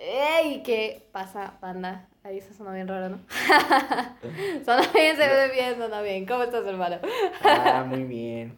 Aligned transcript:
¡Ey! 0.00 0.62
¿Qué 0.62 1.08
pasa, 1.10 1.58
banda? 1.60 2.08
Ahí 2.22 2.40
se 2.40 2.54
sonó 2.54 2.72
bien 2.72 2.86
raro, 2.86 3.08
¿no? 3.08 3.18
sonó 4.64 4.82
bien, 4.94 5.16
se 5.16 5.26
ve 5.26 5.50
bien, 5.52 5.76
sonó 5.76 6.02
bien. 6.02 6.24
¿Cómo 6.24 6.44
estás, 6.44 6.64
hermano? 6.66 6.98
ah, 7.42 7.84
muy 7.86 8.04
bien. 8.04 8.56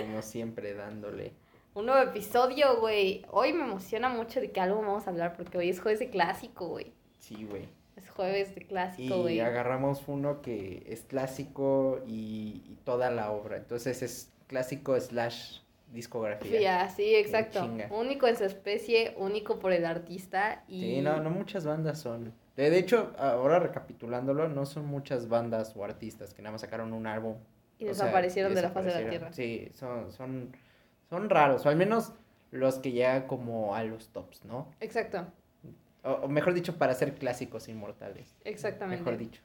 Como 0.00 0.20
siempre, 0.20 0.74
dándole. 0.74 1.32
Un 1.72 1.86
nuevo 1.86 2.02
episodio, 2.02 2.80
güey. 2.80 3.24
Hoy 3.30 3.54
me 3.54 3.64
emociona 3.64 4.10
mucho 4.10 4.40
de 4.40 4.52
qué 4.52 4.60
algo 4.60 4.82
vamos 4.82 5.06
a 5.06 5.10
hablar 5.10 5.34
porque 5.36 5.56
hoy 5.56 5.70
es 5.70 5.80
jueves 5.80 6.00
de 6.00 6.10
clásico, 6.10 6.68
güey. 6.68 6.92
Sí, 7.18 7.46
güey. 7.48 7.66
Es 7.96 8.10
jueves 8.10 8.54
de 8.54 8.66
clásico, 8.66 9.22
güey. 9.22 9.36
Y 9.36 9.40
agarramos 9.40 10.02
uno 10.06 10.42
que 10.42 10.84
es 10.86 11.02
clásico 11.02 12.02
y, 12.06 12.62
y 12.66 12.78
toda 12.84 13.10
la 13.10 13.30
obra. 13.30 13.56
Entonces 13.56 14.02
es 14.02 14.32
clásico 14.48 15.00
slash 15.00 15.60
discografía. 15.94 16.90
Sí, 16.90 17.14
exacto. 17.14 17.70
Único 17.90 18.26
en 18.26 18.36
su 18.36 18.44
especie, 18.44 19.14
único 19.16 19.58
por 19.58 19.72
el 19.72 19.86
artista. 19.86 20.64
Y... 20.68 20.80
Sí, 20.80 21.00
no, 21.00 21.20
no 21.20 21.30
muchas 21.30 21.64
bandas 21.64 22.00
son. 22.00 22.34
De, 22.56 22.76
hecho, 22.78 23.14
ahora 23.18 23.58
recapitulándolo, 23.58 24.48
no 24.48 24.66
son 24.66 24.86
muchas 24.86 25.28
bandas 25.28 25.74
o 25.76 25.84
artistas 25.84 26.34
que 26.34 26.42
nada 26.42 26.52
más 26.52 26.60
sacaron 26.60 26.92
un 26.92 27.06
álbum. 27.06 27.36
Y 27.78 27.86
desaparecieron 27.86 28.54
de 28.54 28.62
la 28.62 28.70
faz 28.70 28.84
de 28.84 29.02
la 29.02 29.08
tierra. 29.08 29.32
Sí, 29.32 29.70
son, 29.74 30.12
son, 30.12 30.56
son 31.08 31.30
raros, 31.30 31.66
o 31.66 31.68
al 31.68 31.76
menos 31.76 32.12
los 32.50 32.78
que 32.78 32.92
llegan 32.92 33.26
como 33.26 33.74
a 33.74 33.82
los 33.82 34.08
tops, 34.08 34.44
¿no? 34.44 34.70
Exacto. 34.80 35.26
O, 36.04 36.28
mejor 36.28 36.54
dicho, 36.54 36.76
para 36.76 36.94
ser 36.94 37.14
clásicos 37.14 37.68
inmortales. 37.68 38.36
Exactamente. 38.44 39.02
Mejor 39.02 39.18
dicho. 39.18 39.40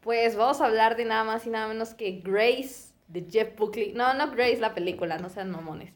Pues 0.00 0.36
vamos 0.36 0.60
a 0.60 0.66
hablar 0.66 0.96
de 0.96 1.04
nada 1.04 1.24
más 1.24 1.46
y 1.46 1.50
nada 1.50 1.68
menos 1.68 1.94
que 1.94 2.20
Grace 2.22 2.92
de 3.08 3.26
Jeff 3.28 3.56
Buckley. 3.56 3.92
No, 3.94 4.14
no 4.14 4.30
Grace 4.30 4.58
la 4.58 4.74
película, 4.74 5.18
no 5.18 5.28
sean 5.28 5.50
mamones. 5.50 5.92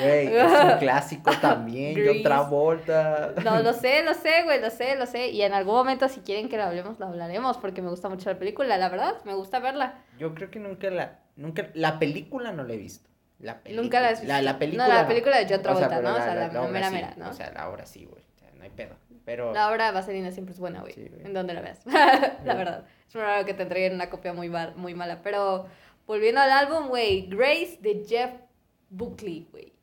Güey, 0.00 0.36
es 0.36 0.52
un 0.52 0.78
clásico 0.78 1.30
también, 1.40 1.96
y 1.96 2.20
otra 2.20 2.42
vuelta. 2.42 3.34
No, 3.44 3.62
lo 3.62 3.72
sé, 3.72 4.02
lo 4.02 4.14
sé, 4.14 4.42
güey, 4.44 4.60
lo 4.60 4.70
sé, 4.70 4.96
lo 4.96 5.06
sé. 5.06 5.28
Y 5.28 5.42
en 5.42 5.52
algún 5.54 5.74
momento, 5.74 6.08
si 6.08 6.20
quieren 6.20 6.48
que 6.48 6.56
lo 6.56 6.64
hablemos, 6.64 6.98
lo 6.98 7.06
hablaremos, 7.06 7.58
porque 7.58 7.82
me 7.82 7.90
gusta 7.90 8.08
mucho 8.08 8.30
la 8.30 8.38
película, 8.38 8.76
la 8.76 8.88
verdad, 8.88 9.14
me 9.24 9.34
gusta 9.34 9.60
verla. 9.60 10.02
Yo 10.18 10.34
creo 10.34 10.50
que 10.50 10.58
nunca 10.58 10.90
la, 10.90 11.20
nunca, 11.36 11.68
la 11.74 11.98
película 11.98 12.52
no 12.52 12.64
la 12.64 12.74
he 12.74 12.78
visto. 12.78 13.08
La 13.38 13.60
Nunca 13.70 14.00
la 14.00 14.08
has 14.08 14.20
visto. 14.20 14.42
La, 14.42 14.58
película. 14.58 14.88
No, 14.88 14.94
la 14.94 15.06
película 15.06 15.38
de 15.38 15.46
John 15.48 15.62
Travolta, 15.62 16.00
¿no? 16.00 16.16
O 16.16 16.16
sea, 16.16 16.34
la, 16.34 16.62
mera 16.68 16.90
mera, 16.90 17.14
¿no? 17.16 17.30
O 17.30 17.32
sea, 17.32 17.52
la 17.52 17.68
obra 17.68 17.86
sí, 17.86 18.04
güey, 18.04 18.20
o 18.20 18.38
sea, 18.38 18.50
no 18.56 18.64
hay 18.64 18.70
pedo. 18.70 18.96
Pero... 19.28 19.52
La 19.52 19.70
obra 19.70 19.88
de 19.88 19.92
Vaselina 19.92 20.30
siempre 20.30 20.54
es 20.54 20.58
buena, 20.58 20.80
güey. 20.80 20.94
en 20.96 21.34
donde 21.34 21.52
la 21.52 21.60
veas. 21.60 21.84
la 21.86 22.54
verdad. 22.54 22.86
Es 23.06 23.14
muy 23.14 23.22
raro 23.22 23.44
que 23.44 23.52
te 23.52 23.64
entreguen 23.64 23.92
una 23.92 24.08
copia 24.08 24.32
muy, 24.32 24.50
muy 24.74 24.94
mala. 24.94 25.20
Pero 25.22 25.66
volviendo 26.06 26.40
al 26.40 26.50
álbum, 26.50 26.88
güey. 26.88 27.26
Grace 27.26 27.76
de 27.82 28.06
Jeff 28.08 28.30
Buckley, 28.88 29.46
güey. 29.50 29.74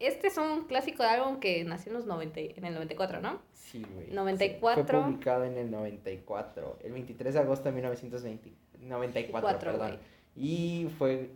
Este 0.00 0.26
es 0.26 0.36
un 0.36 0.64
clásico 0.64 1.04
de 1.04 1.10
álbum 1.10 1.38
que 1.38 1.62
nació 1.62 1.92
en 1.92 1.98
los 1.98 2.06
90, 2.06 2.40
en 2.40 2.64
el 2.64 2.74
94, 2.74 3.20
¿no? 3.20 3.40
Sí, 3.52 3.86
güey. 3.94 4.10
94. 4.10 4.84
fue 4.84 5.00
publicado 5.00 5.44
en 5.44 5.56
el 5.56 5.70
94, 5.70 6.78
el 6.82 6.92
23 6.92 7.34
de 7.34 7.40
agosto 7.40 7.68
de 7.68 7.72
1994, 7.76 9.58
perdón. 9.60 10.00
Y 10.40 10.88
fue, 10.98 11.32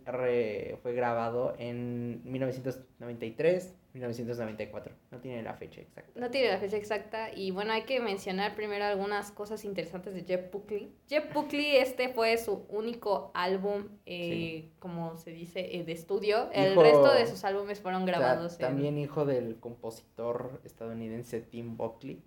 fue 0.81 0.95
grabado 0.95 1.57
en 1.59 2.23
1993, 2.25 3.75
1994. 3.95 4.95
No 5.11 5.19
tiene 5.19 5.43
la 5.43 5.55
fecha 5.55 5.81
exacta. 5.81 6.21
No 6.21 6.31
tiene 6.31 6.51
la 6.51 6.59
fecha 6.59 6.77
exacta. 6.77 7.35
Y 7.35 7.51
bueno, 7.51 7.73
hay 7.73 7.83
que 7.83 8.01
mencionar 8.01 8.55
primero 8.55 8.85
algunas 8.85 9.33
cosas 9.33 9.65
interesantes 9.65 10.15
de 10.15 10.23
Jeff 10.23 10.53
Buckley. 10.53 10.95
Jeff 11.09 11.35
Buckley, 11.35 11.79
este 11.79 12.11
fue 12.11 12.37
su 12.39 12.65
único 12.69 13.33
álbum, 13.35 13.89
eh, 14.07 14.71
como 14.79 15.17
se 15.19 15.33
dice, 15.33 15.77
eh, 15.77 15.83
de 15.83 15.93
estudio. 15.93 16.49
El 16.53 16.77
resto 16.77 17.13
de 17.13 17.27
sus 17.27 17.43
álbumes 17.43 17.81
fueron 17.81 18.07
grabados. 18.07 18.57
También 18.57 18.99
hijo 18.99 19.25
del 19.25 19.59
compositor 19.59 20.61
estadounidense 20.65 21.41
Tim 21.41 21.77
Buckley. 21.77 22.23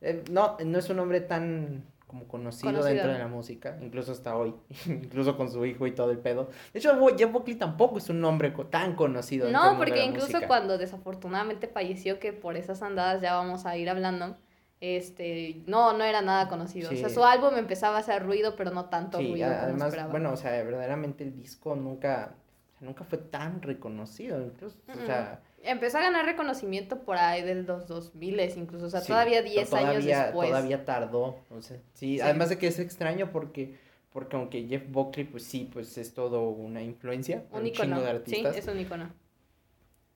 Eh, 0.00 0.24
no, 0.32 0.56
no 0.64 0.78
es 0.78 0.90
un 0.90 0.96
nombre 0.96 1.20
tan 1.20 1.84
como 2.08 2.26
conocido, 2.26 2.82
dentro 2.82 3.12
de 3.12 3.18
la 3.18 3.28
música, 3.28 3.78
incluso 3.82 4.12
hasta 4.12 4.34
hoy, 4.34 4.54
incluso 4.86 5.36
con 5.36 5.52
su 5.52 5.64
hijo 5.66 5.86
y 5.86 5.92
todo 5.92 6.10
el 6.10 6.18
pedo. 6.18 6.48
De 6.72 6.80
hecho, 6.80 6.90
Jeff 7.16 7.30
Buckley 7.30 7.56
tampoco 7.56 7.98
es 7.98 8.08
un 8.08 8.20
nombre 8.20 8.50
tan 8.70 8.96
conocido. 8.96 9.50
No, 9.50 9.76
porque 9.76 10.04
incluso 10.04 10.40
cuando 10.46 10.78
desafortunadamente 10.78 11.68
falleció, 11.68 12.18
que 12.18 12.32
por 12.32 12.56
esas 12.56 12.82
andadas 12.82 13.20
ya 13.20 13.34
vamos 13.34 13.66
a 13.66 13.76
ir 13.76 13.90
hablando, 13.90 14.38
este, 14.80 15.62
no, 15.66 15.92
no 15.92 16.02
era 16.02 16.22
nada 16.22 16.48
conocido. 16.48 16.90
O 16.90 16.96
sea, 16.96 17.10
su 17.10 17.22
álbum 17.22 17.56
empezaba 17.56 17.98
a 17.98 18.00
hacer 18.00 18.24
ruido, 18.24 18.56
pero 18.56 18.70
no 18.70 18.86
tanto 18.86 19.18
ruido. 19.18 19.46
Además, 19.46 19.94
bueno, 20.10 20.32
o 20.32 20.36
sea, 20.36 20.50
verdaderamente 20.62 21.24
el 21.24 21.34
disco 21.36 21.76
nunca, 21.76 22.34
nunca 22.80 23.04
fue 23.04 23.18
tan 23.18 23.60
reconocido. 23.60 24.42
Incluso, 24.42 24.78
o 24.88 25.06
sea 25.06 25.42
Empezó 25.62 25.98
a 25.98 26.02
ganar 26.02 26.24
reconocimiento 26.24 27.00
por 27.00 27.16
ahí 27.16 27.42
del 27.42 27.66
2000 27.66 28.40
incluso, 28.56 28.86
o 28.86 28.90
sea, 28.90 29.02
todavía 29.02 29.42
10 29.42 29.72
años 29.74 30.04
después. 30.04 30.48
Todavía 30.48 30.84
tardó, 30.84 31.40
o 31.50 31.62
sea, 31.62 31.78
sí, 31.94 32.20
además 32.20 32.48
de 32.48 32.58
que 32.58 32.68
es 32.68 32.78
extraño 32.78 33.30
porque, 33.32 33.76
porque 34.12 34.36
aunque 34.36 34.66
Jeff 34.66 34.84
Buckley, 34.88 35.24
pues 35.24 35.42
sí, 35.44 35.68
pues 35.72 35.98
es 35.98 36.14
todo 36.14 36.48
una 36.48 36.82
influencia, 36.82 37.44
un, 37.50 37.66
icono, 37.66 38.00
de 38.00 38.10
artistas. 38.10 38.54
Sí, 38.54 38.60
es 38.60 38.68
un 38.68 38.78
icono. 38.78 39.10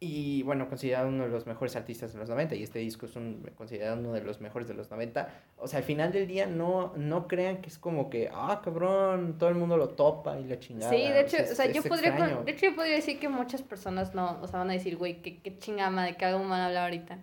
Y 0.05 0.43
bueno, 0.43 0.69
considerado 0.69 1.07
uno 1.07 1.23
de 1.23 1.31
los 1.31 1.47
mejores 1.47 1.77
artistas 1.77 2.13
de 2.13 2.19
los 2.19 2.29
90, 2.29 2.57
y 2.57 2.65
este 2.65 2.81
disco 2.81 3.07
es 3.07 3.15
un, 3.15 3.49
considerado 3.55 4.01
uno 4.01 4.13
de 4.13 4.21
los 4.21 4.41
mejores 4.41 4.67
de 4.67 4.75
los 4.75 4.91
90. 4.91 5.29
O 5.59 5.69
sea, 5.69 5.79
al 5.79 5.85
final 5.85 6.11
del 6.11 6.27
día 6.27 6.45
no, 6.45 6.93
no 6.97 7.29
crean 7.29 7.63
que 7.63 7.69
es 7.69 7.79
como 7.79 8.11
que, 8.11 8.29
ah, 8.35 8.61
cabrón, 8.65 9.39
todo 9.39 9.49
el 9.49 9.55
mundo 9.55 9.77
lo 9.77 9.91
topa 9.91 10.41
y 10.41 10.45
la 10.45 10.59
chingada. 10.59 10.91
Sí, 10.91 10.97
de 10.97 11.21
hecho, 11.21 11.37
o 11.41 11.55
sea, 11.55 11.67
yo 11.71 11.85
podría, 11.85 12.11
de 12.11 12.51
hecho 12.51 12.67
yo 12.67 12.75
podría 12.75 12.97
decir 12.97 13.21
que 13.21 13.29
muchas 13.29 13.62
personas 13.62 14.12
no, 14.12 14.41
o 14.43 14.49
sea, 14.49 14.59
van 14.59 14.71
a 14.71 14.73
decir, 14.73 14.97
güey, 14.97 15.23
qué, 15.23 15.41
qué 15.41 15.57
chingama, 15.57 16.05
de 16.05 16.17
qué 16.17 16.25
van 16.33 16.51
a 16.51 16.67
hablar 16.67 16.83
ahorita. 16.83 17.19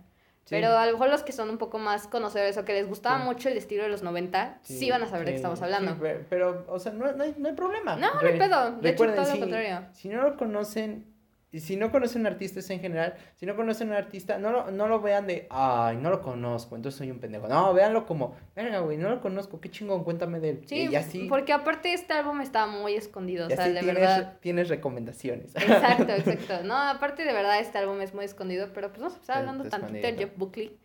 Pero 0.49 0.77
a 0.77 0.85
lo 0.85 0.93
mejor 0.93 1.09
los 1.09 1.23
que 1.23 1.33
son 1.33 1.49
un 1.49 1.57
poco 1.57 1.79
más 1.79 2.07
conocedores 2.07 2.57
o 2.57 2.63
que 2.63 2.71
les 2.71 2.87
gustaba 2.87 3.17
mucho 3.17 3.49
el 3.49 3.57
estilo 3.57 3.83
de 3.83 3.89
los 3.89 4.03
90, 4.03 4.59
sí, 4.63 4.89
van 4.89 5.03
a 5.03 5.07
saber 5.07 5.25
de 5.25 5.31
qué 5.33 5.35
estamos 5.35 5.61
hablando. 5.61 5.97
pero, 6.29 6.65
o 6.69 6.79
sea, 6.79 6.93
no, 6.93 7.11
no, 7.11 7.23
hay, 7.25 7.35
no 7.37 7.49
hay 7.49 7.55
problema. 7.55 7.97
No, 7.97 8.21
no 8.21 8.27
hay 8.27 8.37
pedo. 8.37 8.71
De 8.71 8.89
hecho, 8.91 9.05
todo 9.05 9.33
lo 9.33 9.39
contrario. 9.39 9.85
Si 9.91 10.07
no 10.07 10.21
lo 10.23 10.37
conocen, 10.37 11.18
y 11.51 11.61
si 11.61 11.75
no 11.75 11.91
conocen 11.91 12.21
un 12.21 12.27
artista 12.27 12.59
en 12.71 12.79
general, 12.79 13.15
si 13.35 13.45
no 13.45 13.55
conocen 13.55 13.89
un 13.89 13.95
artista, 13.95 14.37
no 14.37 14.51
lo, 14.51 14.71
no 14.71 14.87
lo 14.87 15.01
vean 15.01 15.25
de, 15.25 15.47
ay, 15.49 15.97
no 15.97 16.11
lo 16.11 16.21
conozco, 16.21 16.75
entonces 16.75 16.99
soy 16.99 17.09
un 17.09 17.19
pendejo. 17.19 17.47
No, 17.47 17.73
véanlo 17.73 18.05
como, 18.05 18.35
venga, 18.55 18.79
güey, 18.79 18.97
no 18.97 19.09
lo 19.09 19.19
conozco, 19.19 19.59
qué 19.59 19.71
chingón, 19.71 20.03
cuéntame 20.03 20.39
de 20.39 20.49
él. 20.49 20.61
Sí, 20.65 21.25
porque 21.27 21.53
aparte 21.53 21.93
este 21.93 22.13
álbum 22.13 22.41
estaba 22.41 22.71
muy 22.71 22.93
escondido, 22.93 23.47
o 23.47 23.49
sea, 23.49 23.67
de 23.67 23.81
verdad. 23.81 24.37
Tienes 24.41 24.69
recomendaciones. 24.69 25.55
Exacto, 25.55 26.11
exacto. 26.13 26.63
No, 26.63 26.77
aparte 26.77 27.23
de 27.23 27.33
verdad 27.33 27.59
este 27.59 27.79
álbum 27.79 27.99
es 28.01 28.13
muy 28.13 28.25
escondido, 28.25 28.69
pero 28.73 28.89
pues 28.89 29.01
no 29.01 29.09
se 29.09 29.17
está 29.17 29.39
hablando 29.39 29.63
tantito 29.65 30.05
de 30.05 30.13
Jeff 30.13 30.37
Buckley. 30.37 30.77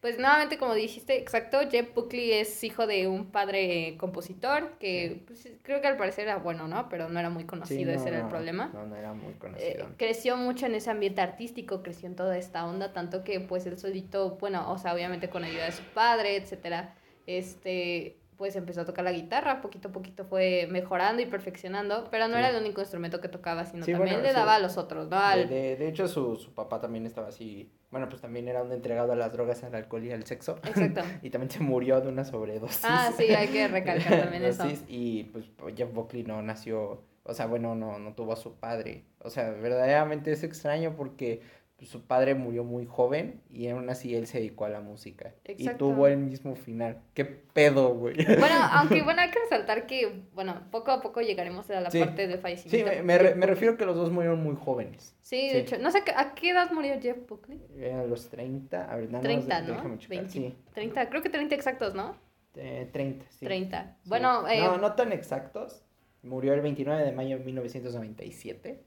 Pues 0.00 0.16
nuevamente, 0.16 0.58
como 0.58 0.74
dijiste, 0.74 1.18
exacto, 1.18 1.58
Jeff 1.68 1.92
Buckley 1.92 2.30
es 2.32 2.62
hijo 2.62 2.86
de 2.86 3.08
un 3.08 3.26
padre 3.32 3.96
compositor 3.98 4.78
que 4.78 5.24
pues, 5.26 5.48
creo 5.62 5.80
que 5.80 5.88
al 5.88 5.96
parecer 5.96 6.24
era 6.24 6.36
bueno, 6.36 6.68
¿no? 6.68 6.88
Pero 6.88 7.08
no 7.08 7.18
era 7.18 7.30
muy 7.30 7.44
conocido, 7.44 7.90
ese 7.90 8.08
era 8.08 8.20
el 8.20 8.28
problema. 8.28 8.70
No, 8.72 8.86
no 8.86 8.94
era 8.94 9.12
muy 9.12 9.34
conocido. 9.34 9.86
Eh, 9.86 9.94
creció 9.96 10.36
mucho 10.36 10.66
en 10.66 10.76
ese 10.76 10.90
ambiente 10.90 11.20
artístico, 11.20 11.82
creció 11.82 12.08
en 12.08 12.14
toda 12.14 12.38
esta 12.38 12.64
onda, 12.64 12.92
tanto 12.92 13.24
que 13.24 13.40
pues 13.40 13.66
él 13.66 13.76
solito, 13.76 14.36
bueno, 14.40 14.70
o 14.70 14.78
sea, 14.78 14.94
obviamente 14.94 15.28
con 15.28 15.42
ayuda 15.42 15.64
de 15.64 15.72
su 15.72 15.82
padre, 15.82 16.36
etcétera, 16.36 16.94
este, 17.26 18.16
pues 18.38 18.54
empezó 18.54 18.82
a 18.82 18.84
tocar 18.84 19.04
la 19.04 19.10
guitarra, 19.10 19.60
poquito 19.60 19.88
a 19.88 19.92
poquito 19.92 20.24
fue 20.24 20.68
mejorando 20.70 21.20
y 21.20 21.26
perfeccionando, 21.26 22.06
pero 22.08 22.28
no 22.28 22.36
era 22.36 22.50
el 22.50 22.62
único 22.62 22.80
instrumento 22.80 23.20
que 23.20 23.28
tocaba, 23.28 23.64
sino 23.64 23.84
también 23.84 24.22
le 24.22 24.32
daba 24.32 24.54
a 24.54 24.58
los 24.60 24.78
otros, 24.78 25.08
¿no? 25.08 25.36
De, 25.36 25.76
de, 25.76 25.88
hecho, 25.88 26.06
su, 26.06 26.36
su 26.36 26.54
papá 26.54 26.80
también 26.80 27.04
estaba 27.04 27.28
así, 27.28 27.68
bueno, 27.90 28.08
pues 28.08 28.22
también 28.22 28.46
era 28.46 28.62
un 28.62 28.70
entregado 28.70 29.12
a 29.12 29.16
las 29.16 29.32
drogas, 29.32 29.64
al 29.64 29.74
alcohol 29.74 30.04
y 30.04 30.12
al 30.12 30.24
sexo. 30.24 30.60
Exacto. 30.64 31.00
y 31.22 31.30
también 31.30 31.50
se 31.50 31.58
murió 31.58 32.00
de 32.00 32.08
una 32.08 32.24
sobredosis. 32.24 32.84
Ah, 32.84 33.10
sí, 33.16 33.24
hay 33.24 33.48
que 33.48 33.66
recalcar 33.66 34.20
también 34.22 34.44
eso. 34.44 34.64
Y 34.86 35.24
pues 35.24 35.46
Jeff 35.76 35.92
Buckley 35.92 36.22
no 36.22 36.40
nació, 36.40 37.02
o 37.24 37.34
sea, 37.34 37.46
bueno, 37.46 37.74
no, 37.74 37.98
no 37.98 38.14
tuvo 38.14 38.34
a 38.34 38.36
su 38.36 38.54
padre. 38.54 39.02
O 39.18 39.30
sea, 39.30 39.50
verdaderamente 39.50 40.30
es 40.30 40.44
extraño 40.44 40.94
porque 40.96 41.42
su 41.86 42.02
padre 42.02 42.34
murió 42.34 42.64
muy 42.64 42.86
joven 42.86 43.40
y 43.48 43.68
aún 43.68 43.88
así 43.88 44.14
él 44.16 44.26
se 44.26 44.38
dedicó 44.38 44.64
a 44.64 44.68
la 44.68 44.80
música. 44.80 45.32
Y 45.46 45.68
tuvo 45.70 46.08
el 46.08 46.16
mismo 46.16 46.56
final. 46.56 46.98
¿Qué 47.14 47.24
pedo, 47.24 47.94
güey? 47.94 48.16
Bueno, 48.16 48.56
aunque 48.72 49.02
bueno, 49.02 49.22
hay 49.22 49.30
que 49.30 49.38
resaltar 49.38 49.86
que, 49.86 50.24
bueno, 50.34 50.60
poco 50.72 50.90
a 50.90 51.00
poco 51.00 51.20
llegaremos 51.20 51.70
a 51.70 51.80
la 51.80 51.90
parte 51.90 52.26
del 52.26 52.40
fallecimiento. 52.40 52.90
Sí, 52.90 53.02
me, 53.02 53.34
me, 53.34 53.46
refiero 53.46 53.76
que 53.76 53.86
los 53.86 53.94
dos 53.94 54.10
murieron 54.10 54.42
muy 54.42 54.56
jóvenes. 54.56 55.14
Sí, 55.22 55.48
de 55.48 55.60
hecho, 55.60 55.78
no 55.78 55.92
sé, 55.92 56.02
¿a 56.16 56.34
qué 56.34 56.50
edad 56.50 56.72
murió 56.72 57.00
Jeff 57.00 57.18
Buckley? 57.28 57.60
A 57.92 58.02
los 58.02 58.28
30, 58.28 58.90
a 58.90 58.96
ver, 58.96 59.12
nada 59.12 59.22
30, 59.22 59.60
¿no? 59.62 59.98
20, 60.08 60.28
sí. 60.30 60.56
30, 60.74 61.08
creo 61.08 61.22
que 61.22 61.30
30 61.30 61.54
exactos, 61.54 61.94
¿no? 61.94 62.16
Eh, 62.56 62.88
30, 62.92 63.24
sí. 63.30 63.46
30. 63.46 63.98
Bueno, 64.06 64.48
eh... 64.48 64.60
No, 64.62 64.78
no 64.78 64.94
tan 64.94 65.12
exactos. 65.12 65.84
Murió 66.22 66.54
el 66.54 66.60
29 66.60 67.04
de 67.04 67.12
mayo 67.12 67.38
de 67.38 67.44
1997. 67.44 68.82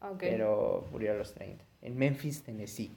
Okay. 0.00 0.30
Pero 0.30 0.88
murió 0.90 1.12
a 1.12 1.14
los 1.16 1.34
30 1.34 1.69
en 1.82 1.96
Memphis, 1.96 2.42
Tennessee, 2.42 2.92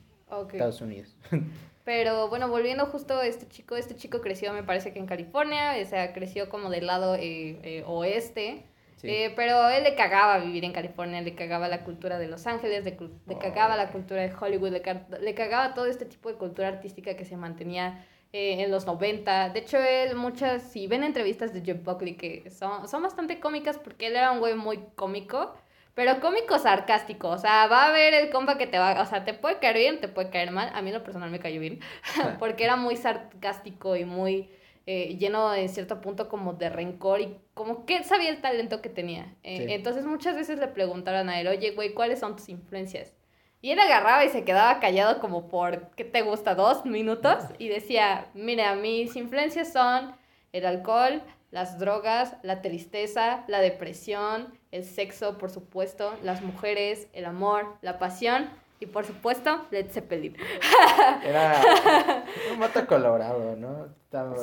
Estados 0.52 0.82
Unidos. 0.82 1.16
Pero 1.86 2.30
bueno, 2.30 2.48
volviendo 2.48 2.86
justo 2.86 3.18
a 3.18 3.26
este 3.26 3.48
chico, 3.48 3.76
este 3.76 3.96
chico 3.96 4.22
creció 4.22 4.54
me 4.54 4.64
parece 4.64 4.94
que 4.94 5.00
en 5.00 5.06
California, 5.06 5.76
o 5.82 5.86
sea, 5.86 6.14
creció 6.14 6.50
como 6.50 6.70
del 6.70 6.88
lado 6.88 7.16
eh, 7.16 7.60
eh, 7.64 7.84
oeste. 7.86 8.66
Eh, 9.06 9.34
pero 9.36 9.68
él 9.68 9.84
le 9.84 9.96
cagaba 9.96 10.38
vivir 10.38 10.64
en 10.64 10.72
California, 10.72 11.20
le 11.20 11.36
cagaba 11.36 11.68
la 11.68 11.84
cultura 11.84 12.18
de 12.20 12.30
Los 12.30 12.48
Ángeles, 12.48 12.86
le, 12.86 12.98
le 13.28 13.38
cagaba 13.38 13.76
la 13.76 13.92
cultura 13.92 14.22
de 14.22 14.34
Hollywood, 14.34 14.70
le, 14.70 14.82
le, 15.20 15.34
cagaba 15.36 15.74
todo 15.74 15.88
este 15.88 16.06
tipo 16.06 16.30
de 16.30 16.36
cultura 16.36 16.70
artística 16.70 17.18
que 17.18 17.26
se 17.26 17.36
mantenía 17.36 18.06
eh, 18.36 18.64
en 18.64 18.72
los 18.72 18.88
90. 18.88 19.50
De 19.50 19.60
hecho, 19.60 19.78
él 19.78 20.16
muchas, 20.16 20.64
si 20.64 20.88
ven 20.88 21.04
entrevistas 21.04 21.54
de 21.54 21.62
Jeff 21.62 21.84
Buckley 21.84 22.16
que 22.16 22.50
son, 22.50 22.88
son 22.88 23.04
bastante 23.04 23.40
cómicas 23.40 23.78
porque 23.78 24.08
él 24.08 24.16
era 24.16 24.32
un 24.32 24.40
güey 24.40 24.56
muy 24.56 24.80
cómico, 24.96 25.54
pero 25.96 26.20
cómico 26.20 26.58
sarcástico. 26.60 27.30
O 27.30 27.38
sea, 27.38 27.68
va 27.68 27.84
a 27.84 27.90
haber 27.90 28.14
el 28.14 28.30
compa 28.30 28.58
que 28.58 28.68
te 28.68 28.80
va, 28.80 29.02
o 29.02 29.06
sea, 29.06 29.26
te 29.26 29.34
puede 29.34 29.60
caer 29.60 29.78
bien, 29.78 30.02
te 30.02 30.08
puede 30.08 30.30
caer 30.30 30.52
mal. 30.52 30.72
A 30.74 30.82
mí 30.82 30.90
en 30.90 30.96
lo 30.96 31.04
personal 31.04 31.30
me 31.30 31.40
cayó 31.40 31.60
bien 31.60 31.80
porque 32.40 32.64
era 32.64 32.76
muy 32.76 32.96
sarcástico 32.96 33.96
y 33.96 34.06
muy 34.06 34.50
eh, 34.86 35.16
lleno 35.18 35.54
en 35.54 35.70
cierto 35.70 36.02
punto 36.02 36.28
como 36.28 36.54
de 36.54 36.70
rencor 36.70 37.22
y 37.22 37.38
como 37.54 37.86
que 37.86 38.04
sabía 38.04 38.30
el 38.30 38.42
talento 38.42 38.82
que 38.82 38.90
tenía. 38.90 39.34
Eh, 39.44 39.68
entonces 39.70 40.06
muchas 40.06 40.36
veces 40.36 40.60
le 40.60 40.68
preguntaron 40.68 41.30
a 41.30 41.40
él, 41.40 41.48
oye, 41.48 41.72
güey, 41.72 41.94
¿cuáles 41.94 42.20
son 42.20 42.36
tus 42.36 42.50
influencias? 42.50 43.14
Y 43.62 43.72
él 43.72 43.80
agarraba 43.80 44.26
y 44.26 44.30
se 44.30 44.44
quedaba 44.44 44.82
callado 44.82 45.22
como 45.22 45.48
por, 45.48 45.92
¿qué 45.92 46.04
te 46.04 46.22
gusta? 46.22 46.54
Dos 46.54 46.86
minutos 46.86 47.46
y 47.60 47.70
decía, 47.70 48.28
mira, 48.34 48.76
mis 48.76 49.16
influencias 49.16 49.72
son 49.72 50.14
el 50.52 50.66
alcohol, 50.66 51.22
las 51.50 51.80
drogas, 51.80 52.36
la 52.44 52.62
tristeza, 52.62 53.46
la 53.48 53.62
depresión, 53.62 54.54
el 54.74 54.84
sexo, 54.84 55.38
por 55.38 55.52
supuesto, 55.52 56.18
las 56.24 56.42
mujeres, 56.42 57.08
el 57.14 57.26
amor, 57.26 57.78
la 57.82 58.00
pasión 58.00 58.50
y 58.80 58.88
por 58.88 59.06
supuesto, 59.06 59.68
Led 59.70 59.92
Zeppelin. 59.92 60.36
Era 61.24 62.26
un 62.52 62.60
mato 62.60 62.86
colorado, 62.88 63.56
¿no? 63.56 63.94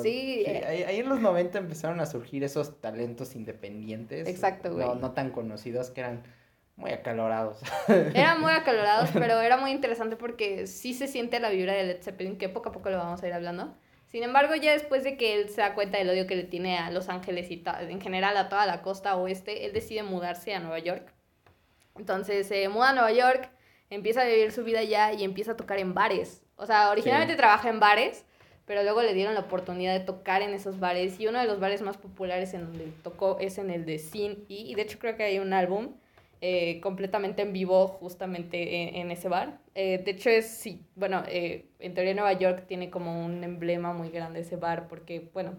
sí. 0.01 0.45
Eh. 0.47 0.85
ahí, 0.87 1.01
en 1.01 1.09
los 1.09 1.21
90 1.21 1.59
empezaron 1.59 1.99
a 1.99 2.07
surgir 2.07 2.45
esos 2.45 2.81
talentos 2.81 3.35
independientes. 3.35 4.29
Exacto, 4.29 4.73
güey. 4.73 4.87
No, 4.87 4.95
no 4.95 5.11
tan 5.13 5.31
conocidos 5.31 5.91
que 5.91 6.01
eran 6.01 6.23
muy 6.77 6.93
acalorados. 6.93 7.59
Eran 7.89 8.41
muy 8.41 8.53
acalorados, 8.53 9.11
pero 9.13 9.39
era 9.41 9.57
muy 9.57 9.73
interesante 9.73 10.17
porque 10.17 10.69
sí 10.69 10.95
se 10.95 11.09
siente 11.09 11.41
la 11.41 11.51
vibra 11.51 11.75
de 11.75 11.85
Led 11.85 12.03
Zeppelin, 12.03 12.39
que 12.39 12.49
poco 12.49 12.69
a 12.69 12.73
poco 12.73 12.89
lo 12.89 12.99
vamos 12.99 13.21
a 13.23 13.27
ir 13.27 13.35
hablando. 13.35 13.75
Sin 14.11 14.25
embargo, 14.25 14.57
ya 14.57 14.73
después 14.73 15.05
de 15.05 15.17
que 15.17 15.35
él 15.35 15.49
se 15.51 15.61
da 15.61 15.75
cuenta 15.75 15.99
del 15.99 16.11
odio 16.11 16.27
que 16.27 16.35
le 16.35 16.43
tiene 16.43 16.79
a 16.79 16.91
Los 16.91 17.09
Ángeles 17.09 17.49
y 17.51 17.63
en 17.89 18.01
general 18.01 18.37
a 18.37 18.49
toda 18.49 18.67
la 18.67 18.83
costa 18.83 19.17
oeste, 19.17 19.67
él 19.67 19.73
decide 19.73 20.03
mudarse 20.03 20.53
a 20.53 20.59
Nueva 20.59 20.81
York. 20.81 21.13
Entonces 21.97 22.49
se 22.49 22.69
muda 22.69 22.91
a 22.91 22.93
Nueva 22.93 23.13
York, 23.13 23.51
empieza 23.89 24.23
a 24.23 24.25
vivir 24.25 24.51
su 24.51 24.65
vida 24.65 24.81
allá 24.81 25.13
y 25.13 25.23
empieza 25.23 25.53
a 25.53 25.57
tocar 25.57 25.79
en 25.79 25.95
bares. 25.95 26.43
O 26.57 26.67
sea, 26.67 26.91
originalmente 26.91 27.37
trabaja 27.37 27.69
en 27.69 27.79
bares, 27.79 28.25
pero 28.67 28.83
luego 28.83 29.01
le 29.03 29.15
dieron 29.15 29.35
la 29.35 29.41
oportunidad 29.41 29.93
de 29.93 30.05
tocar 30.05 30.43
en 30.43 30.55
esos 30.55 30.81
bares. 30.81 31.21
Y 31.21 31.29
uno 31.29 31.39
de 31.39 31.47
los 31.47 31.61
bares 31.61 31.81
más 31.81 31.97
populares 31.97 32.53
en 32.53 32.65
donde 32.65 32.93
tocó 33.05 33.39
es 33.39 33.59
en 33.59 33.71
el 33.71 33.87
de 33.87 34.01
Sin 34.01 34.45
y 34.49 34.75
de 34.75 34.83
hecho 34.83 34.99
creo 34.99 35.17
que 35.17 35.23
hay 35.23 35.39
un 35.39 35.53
álbum 35.53 35.95
eh, 36.43 36.81
completamente 36.81 37.43
en 37.43 37.53
vivo 37.53 37.87
justamente 37.89 38.99
en, 38.99 39.11
ese 39.11 39.29
bar. 39.29 39.59
Eh, 39.75 40.01
de 40.03 40.11
hecho 40.13 40.31
es, 40.31 40.49
sí, 40.49 40.87
bueno, 40.95 41.23
eh, 41.29 41.71
en 41.79 41.93
teoría 41.93 42.15
Nueva 42.15 42.33
York 42.33 42.65
tiene 42.67 42.89
como 42.91 43.25
un 43.27 43.45
emblema 43.45 43.93
muy 43.93 44.09
grande 44.11 44.41
ese 44.41 44.57
bar 44.57 44.89
porque, 44.89 45.31
bueno, 45.35 45.51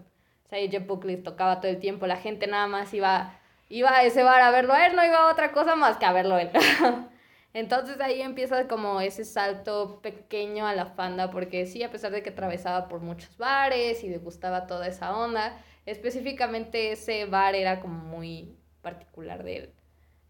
o 0.44 0.48
sea, 0.48 0.58
Jeff 0.68 0.84
Buckley 0.86 1.18
tocaba 1.22 1.60
todo 1.60 1.70
el 1.70 1.78
tiempo, 1.78 2.08
la 2.08 2.16
gente 2.16 2.48
nada 2.48 2.66
más 2.66 2.92
iba, 2.94 3.38
iba 3.68 3.96
a 3.96 4.02
ese 4.02 4.24
bar 4.24 4.40
a 4.42 4.50
verlo 4.50 4.72
a 4.72 4.86
él, 4.86 4.96
no 4.96 5.04
iba 5.04 5.18
a 5.18 5.32
otra 5.32 5.52
cosa 5.52 5.76
más 5.76 5.98
que 5.98 6.04
a 6.04 6.12
verlo 6.12 6.36
él. 6.38 6.50
Entonces 7.54 8.00
ahí 8.00 8.20
empieza 8.20 8.66
como 8.66 9.00
ese 9.00 9.24
salto 9.24 10.00
pequeño 10.02 10.66
a 10.66 10.74
la 10.74 10.86
fanda, 10.86 11.30
porque 11.30 11.66
sí, 11.66 11.82
a 11.84 11.92
pesar 11.92 12.10
de 12.10 12.22
que 12.24 12.30
atravesaba 12.30 12.88
por 12.88 13.00
muchos 13.00 13.36
bares 13.36 14.02
y 14.02 14.08
le 14.08 14.18
gustaba 14.18 14.66
toda 14.66 14.88
esa 14.88 15.16
onda, 15.16 15.60
específicamente 15.86 16.92
ese 16.92 17.26
bar 17.26 17.54
era 17.54 17.80
como 17.80 17.98
muy 18.04 18.56
particular 18.82 19.44
de 19.44 19.56
él. 19.58 19.74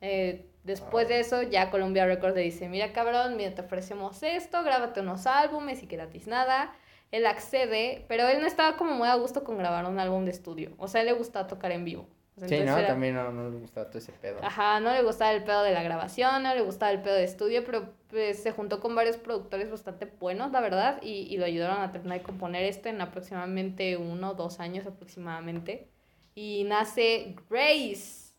Eh, 0.03 0.45
después 0.65 1.09
de 1.09 1.21
eso, 1.21 1.41
ya 1.41 1.71
Columbia 1.71 2.05
Records 2.05 2.37
le 2.37 2.43
dice, 2.43 2.69
mira 2.69 2.93
cabrón, 2.93 3.39
mira, 3.39 3.55
te 3.55 3.63
ofrecemos 3.63 4.23
esto, 4.23 4.63
grábate 4.63 5.01
unos 5.01 5.27
álbumes 5.27 5.83
y 5.83 5.87
gratis 5.87 6.27
nada. 6.27 6.75
Él 7.11 7.25
accede, 7.25 8.05
pero 8.09 8.29
él 8.29 8.41
no 8.41 8.47
estaba 8.47 8.77
como 8.77 8.93
muy 8.93 9.09
a 9.09 9.15
gusto 9.15 9.45
con 9.45 9.57
grabar 9.57 9.87
un 9.87 9.99
álbum 9.99 10.27
de 10.27 10.31
estudio. 10.31 10.73
O 10.77 10.89
sea, 10.89 11.01
él 11.01 11.07
le 11.07 11.15
gustaba 11.15 11.47
tocar 11.47 11.73
en 11.73 11.85
vivo 11.87 12.07
sí, 12.37 12.61
no, 12.61 12.87
también 12.87 13.15
no, 13.15 13.31
no, 13.31 13.51
le 13.51 13.59
gustaba 13.59 13.89
todo 13.89 13.99
ese 13.99 14.13
pedo. 14.13 14.39
Ajá, 14.43 14.81
no 14.81 14.93
le 14.93 15.03
gustaba 15.03 15.33
el 15.33 15.45
pedo 15.45 15.63
de 15.63 15.73
la 15.73 15.83
grabación, 15.83 16.43
no 16.43 16.55
le 16.55 16.63
gustaba 16.63 16.91
el 16.93 17.03
pedo 17.03 17.15
de 17.15 17.25
estudio, 17.25 17.65
pero 17.65 17.91
pues 18.09 18.43
se 18.43 18.53
juntó 18.53 18.81
con 18.81 18.95
varios 18.95 19.17
productores 19.17 19.71
bastante 19.71 20.07
buenos, 20.07 20.51
la 20.53 20.61
verdad, 20.61 21.01
y, 21.03 21.27
y 21.33 21.37
lo 21.37 21.45
ayudaron 21.45 21.81
a 21.83 21.93
terminar 21.93 22.19
de 22.19 22.25
componer 22.25 22.65
esto 22.65 22.89
en 22.89 23.01
aproximadamente 23.01 23.97
uno 23.97 24.31
o 24.31 24.35
dos 24.35 24.61
años 24.61 24.87
aproximadamente. 24.87 25.89
Y 26.35 26.65
nace 26.65 27.37
Grace, 27.51 28.33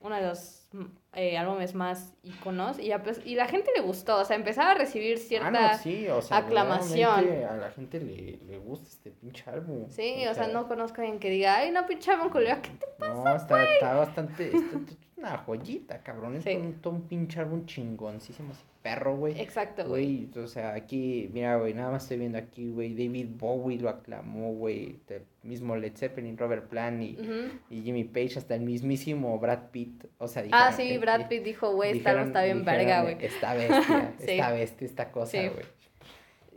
uno 0.00 0.16
de 0.16 0.22
los 0.26 0.59
Hmm. 0.72 0.99
Eh, 1.12 1.36
álbumes 1.36 1.74
más 1.74 2.12
iconos 2.22 2.78
y, 2.78 2.92
pues, 3.02 3.20
y 3.24 3.34
la 3.34 3.46
gente 3.46 3.70
le 3.74 3.82
gustó, 3.82 4.18
o 4.18 4.24
sea, 4.24 4.36
empezaba 4.36 4.70
a 4.70 4.74
recibir 4.74 5.18
cierta 5.18 5.72
ah, 5.72 6.20
aclamación. 6.30 7.44
A 7.44 7.56
la 7.56 7.70
gente 7.72 7.98
le, 7.98 8.38
le, 8.46 8.58
gusta 8.58 8.88
este 8.88 9.10
pinche 9.10 9.42
álbum. 9.50 9.88
Sí, 9.88 10.24
o 10.28 10.34
sea, 10.34 10.46
no 10.46 10.68
conozco 10.68 11.00
a 11.00 11.04
alguien 11.04 11.18
que 11.18 11.30
diga, 11.30 11.56
ay, 11.56 11.72
no, 11.72 11.84
pinche 11.86 12.12
álbum 12.12 12.30
culero, 12.30 12.62
¿qué 12.62 12.70
te 12.70 12.86
pasa? 12.98 13.24
No, 13.24 13.34
está, 13.34 13.64
está 13.64 13.94
bastante, 13.94 14.56
está, 14.56 14.78
una 15.20 15.38
joyita, 15.38 16.02
cabrón, 16.02 16.36
es 16.36 16.46
un, 16.46 16.74
todo 16.80 16.94
un 16.94 17.02
pinche 17.02 17.40
álbum 17.40 17.66
chingoncísimo, 17.66 18.52
perro, 18.82 19.16
güey. 19.16 19.38
Exacto, 19.38 19.86
güey. 19.86 20.30
O 20.36 20.46
sea, 20.46 20.74
aquí, 20.74 21.28
mira, 21.32 21.56
güey, 21.56 21.74
nada 21.74 21.90
más 21.90 22.04
estoy 22.04 22.18
viendo 22.18 22.38
aquí, 22.38 22.70
güey, 22.70 22.94
David 22.94 23.28
Bowie 23.36 23.78
lo 23.78 23.90
aclamó, 23.90 24.54
güey, 24.54 24.96
el 25.08 25.22
mismo 25.42 25.76
Led 25.76 25.94
Zeppelin, 25.96 26.38
Robert 26.38 26.68
Plant 26.68 27.02
y, 27.02 27.18
y, 27.68 27.82
Jimmy 27.82 28.04
Page, 28.04 28.38
hasta 28.38 28.54
el 28.54 28.62
mismísimo 28.62 29.38
Brad 29.38 29.70
Pitt, 29.70 30.06
o 30.18 30.26
sea, 30.26 30.44
Ah, 30.52 30.72
sí, 30.72 30.96
Brad 31.00 31.28
Pitt 31.28 31.42
dijo, 31.42 31.72
güey, 31.72 31.98
está, 31.98 32.20
está 32.22 32.44
bien 32.44 32.64
verga, 32.64 33.02
güey. 33.02 33.16
Esta 33.20 33.54
bestia, 33.54 34.14
esta 34.20 34.52
bestia, 34.52 34.86
esta 34.86 35.10
cosa, 35.10 35.38
güey. 35.38 35.80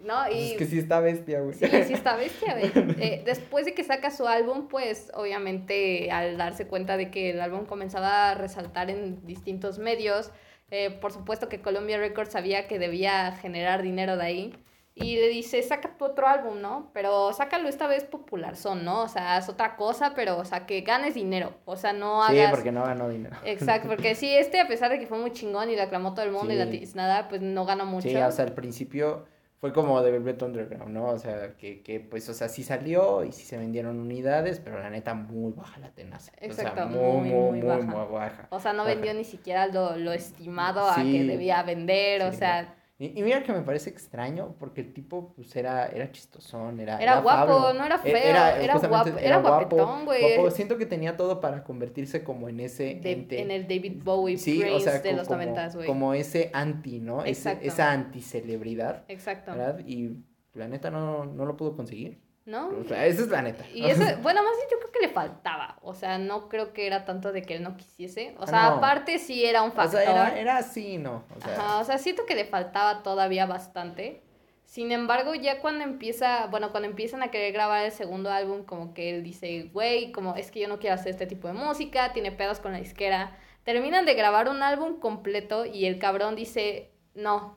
¿no? 0.03 0.29
Y... 0.29 0.51
Es 0.51 0.57
que 0.57 0.65
sí 0.65 0.77
está 0.77 0.99
bestia, 0.99 1.39
güey. 1.39 1.55
Sí, 1.55 1.65
sí 1.87 1.93
está 1.93 2.15
bestia, 2.15 2.57
güey. 2.57 2.71
Eh, 2.99 3.23
después 3.25 3.65
de 3.65 3.73
que 3.73 3.83
saca 3.83 4.11
su 4.11 4.27
álbum, 4.27 4.67
pues 4.67 5.11
obviamente 5.13 6.11
al 6.11 6.37
darse 6.37 6.67
cuenta 6.67 6.97
de 6.97 7.09
que 7.09 7.31
el 7.31 7.41
álbum 7.41 7.65
comenzaba 7.65 8.31
a 8.31 8.35
resaltar 8.35 8.89
en 8.89 9.25
distintos 9.25 9.79
medios, 9.79 10.31
eh, 10.71 10.91
por 10.91 11.11
supuesto 11.11 11.49
que 11.49 11.61
Columbia 11.61 11.97
Records 11.97 12.31
sabía 12.31 12.67
que 12.67 12.79
debía 12.79 13.31
generar 13.33 13.81
dinero 13.81 14.17
de 14.17 14.23
ahí. 14.23 14.53
Y 14.95 15.15
le 15.15 15.27
dice, 15.29 15.63
saca 15.63 15.97
tu 15.97 16.05
otro 16.05 16.27
álbum, 16.27 16.61
¿no? 16.61 16.91
Pero 16.93 17.33
sácalo 17.33 17.67
esta 17.67 17.87
vez 17.87 18.03
popular 18.03 18.55
son, 18.55 18.85
¿no? 18.85 19.01
O 19.01 19.07
sea, 19.07 19.39
es 19.39 19.49
otra 19.49 19.75
cosa, 19.75 20.13
pero, 20.15 20.37
o 20.37 20.45
sea, 20.45 20.67
que 20.67 20.81
ganes 20.81 21.15
dinero. 21.15 21.55
O 21.65 21.75
sea, 21.75 21.93
no 21.93 22.23
hagas... 22.23 22.45
Sí, 22.45 22.51
porque 22.51 22.71
no 22.71 22.83
ganó 22.83 23.09
dinero. 23.09 23.35
Exacto, 23.43 23.87
porque 23.87 24.13
sí, 24.13 24.31
este, 24.31 24.59
a 24.59 24.67
pesar 24.67 24.91
de 24.91 24.99
que 24.99 25.07
fue 25.07 25.17
muy 25.17 25.31
chingón 25.31 25.71
y 25.71 25.75
le 25.75 25.81
aclamó 25.81 26.13
todo 26.13 26.25
el 26.25 26.31
mundo 26.31 26.53
y 26.53 26.57
la 26.57 26.67
nada, 26.93 27.27
pues 27.27 27.41
no 27.41 27.65
ganó 27.65 27.87
mucho. 27.87 28.07
Sí, 28.07 28.15
o 28.15 28.31
sea, 28.31 28.45
al 28.45 28.53
principio 28.53 29.25
fue 29.59 29.73
como 29.73 29.99
de 30.03 30.11
Velvet 30.11 30.43
Underground, 30.43 30.93
¿no? 30.93 31.05
O 31.05 31.17
sea, 31.17 31.55
que, 31.57 31.81
que 31.81 31.99
pues, 31.99 32.29
o 32.29 32.35
sea, 32.35 32.47
sí 32.47 32.63
salió 32.63 33.23
y 33.23 33.31
sí 33.31 33.45
se 33.45 33.57
vendieron 33.57 33.99
unidades, 33.99 34.59
pero 34.59 34.79
la 34.79 34.91
neta 34.91 35.15
muy 35.15 35.53
baja 35.53 35.79
la 35.79 35.89
tenaza. 35.89 36.33
Exacto, 36.39 36.71
o 36.71 36.75
sea, 36.75 36.85
muy, 36.85 37.29
muy, 37.31 37.61
muy, 37.63 37.85
baja. 38.11 38.47
O 38.51 38.59
sea, 38.59 38.73
no 38.73 38.85
vendió 38.85 39.11
ni 39.15 39.23
siquiera 39.23 39.65
lo, 39.65 39.95
lo 39.95 40.13
estimado 40.13 40.87
a 40.87 40.97
que 40.97 41.23
debía 41.23 41.63
vender, 41.63 42.21
o 42.21 42.31
sea... 42.31 42.75
Y, 42.99 43.19
y, 43.19 43.23
mira 43.23 43.41
que 43.43 43.51
me 43.51 43.61
parece 43.61 43.89
extraño, 43.89 44.55
porque 44.59 44.81
el 44.81 44.93
tipo, 44.93 45.33
pues, 45.33 45.55
era, 45.55 45.87
era 45.87 46.11
chistosón, 46.11 46.79
era... 46.79 47.01
Era, 47.01 47.21
guapo, 47.21 47.73
no 47.73 47.85
era 47.85 47.97
feo, 47.97 48.15
era, 48.15 48.61
era 48.61 48.77
guapo, 48.77 49.17
era, 49.17 49.39
guapetón, 49.39 50.05
güey. 50.05 50.21
Siento 50.51 50.77
que 50.77 50.85
tenía 50.85 51.17
todo 51.17 51.41
para 51.41 51.63
convertirse 51.63 52.23
como 52.23 52.49
en 52.49 52.59
ese... 52.59 53.01
en 53.03 53.51
el 53.51 53.63
David 53.67 54.03
Bowie 54.03 54.37
sí, 54.37 54.59
de 54.59 55.13
los 55.13 55.29
noventas, 55.29 55.75
güey. 55.75 55.87
Como 55.87 56.13
ese 56.13 56.51
anti, 56.53 56.99
¿no? 56.99 57.25
Ese, 57.25 57.57
esa 57.61 57.91
anti-celebridad. 57.91 59.03
Exacto. 59.07 59.51
¿verdad? 59.51 59.79
Y 59.85 60.23
la 60.53 60.67
neta 60.67 60.91
no, 60.91 61.25
no 61.25 61.45
lo 61.45 61.57
pudo 61.57 61.75
conseguir. 61.75 62.22
¿No? 62.45 62.69
O 62.69 62.83
sea, 62.83 63.05
esa 63.05 63.21
es 63.21 63.29
la 63.29 63.41
neta. 63.41 63.65
Y 63.73 63.85
eso, 63.85 64.01
bueno, 64.21 64.43
más 64.43 64.53
bien 64.57 64.67
yo 64.71 64.79
creo 64.79 64.91
que 64.91 64.99
le 64.99 65.09
faltaba. 65.09 65.77
O 65.81 65.93
sea, 65.93 66.17
no 66.17 66.49
creo 66.49 66.73
que 66.73 66.85
era 66.85 67.05
tanto 67.05 67.31
de 67.31 67.41
que 67.41 67.55
él 67.55 67.63
no 67.63 67.77
quisiese. 67.77 68.35
O 68.39 68.47
sea, 68.47 68.67
aparte 68.67 69.17
sí 69.17 69.45
era 69.45 69.61
un 69.61 69.71
factor. 69.71 70.01
O 70.01 70.03
sea, 70.03 70.11
era, 70.11 70.39
era 70.39 70.57
así, 70.57 70.97
¿no? 70.97 71.23
O 71.35 71.41
sea... 71.41 71.53
Ajá, 71.53 71.79
o 71.79 71.83
sea, 71.85 71.97
siento 71.97 72.25
que 72.25 72.35
le 72.35 72.45
faltaba 72.45 73.01
todavía 73.01 73.45
bastante. 73.45 74.21
Sin 74.65 74.91
embargo, 74.91 75.35
ya 75.35 75.59
cuando 75.61 75.83
empieza, 75.83 76.47
bueno, 76.47 76.71
cuando 76.71 76.89
empiezan 76.89 77.21
a 77.21 77.29
querer 77.29 77.53
grabar 77.53 77.85
el 77.85 77.91
segundo 77.91 78.31
álbum, 78.31 78.63
como 78.63 78.93
que 78.93 79.11
él 79.11 79.23
dice, 79.23 79.69
güey, 79.71 80.11
como 80.11 80.35
es 80.35 80.49
que 80.49 80.61
yo 80.61 80.67
no 80.67 80.79
quiero 80.79 80.95
hacer 80.95 81.11
este 81.11 81.27
tipo 81.27 81.47
de 81.47 81.53
música, 81.53 82.11
tiene 82.11 82.31
pedos 82.31 82.59
con 82.59 82.71
la 82.71 82.79
disquera. 82.79 83.37
Terminan 83.63 84.05
de 84.05 84.15
grabar 84.15 84.49
un 84.49 84.63
álbum 84.63 84.99
completo 84.99 85.65
y 85.65 85.85
el 85.85 85.99
cabrón 85.99 86.35
dice, 86.35 86.91
no, 87.13 87.55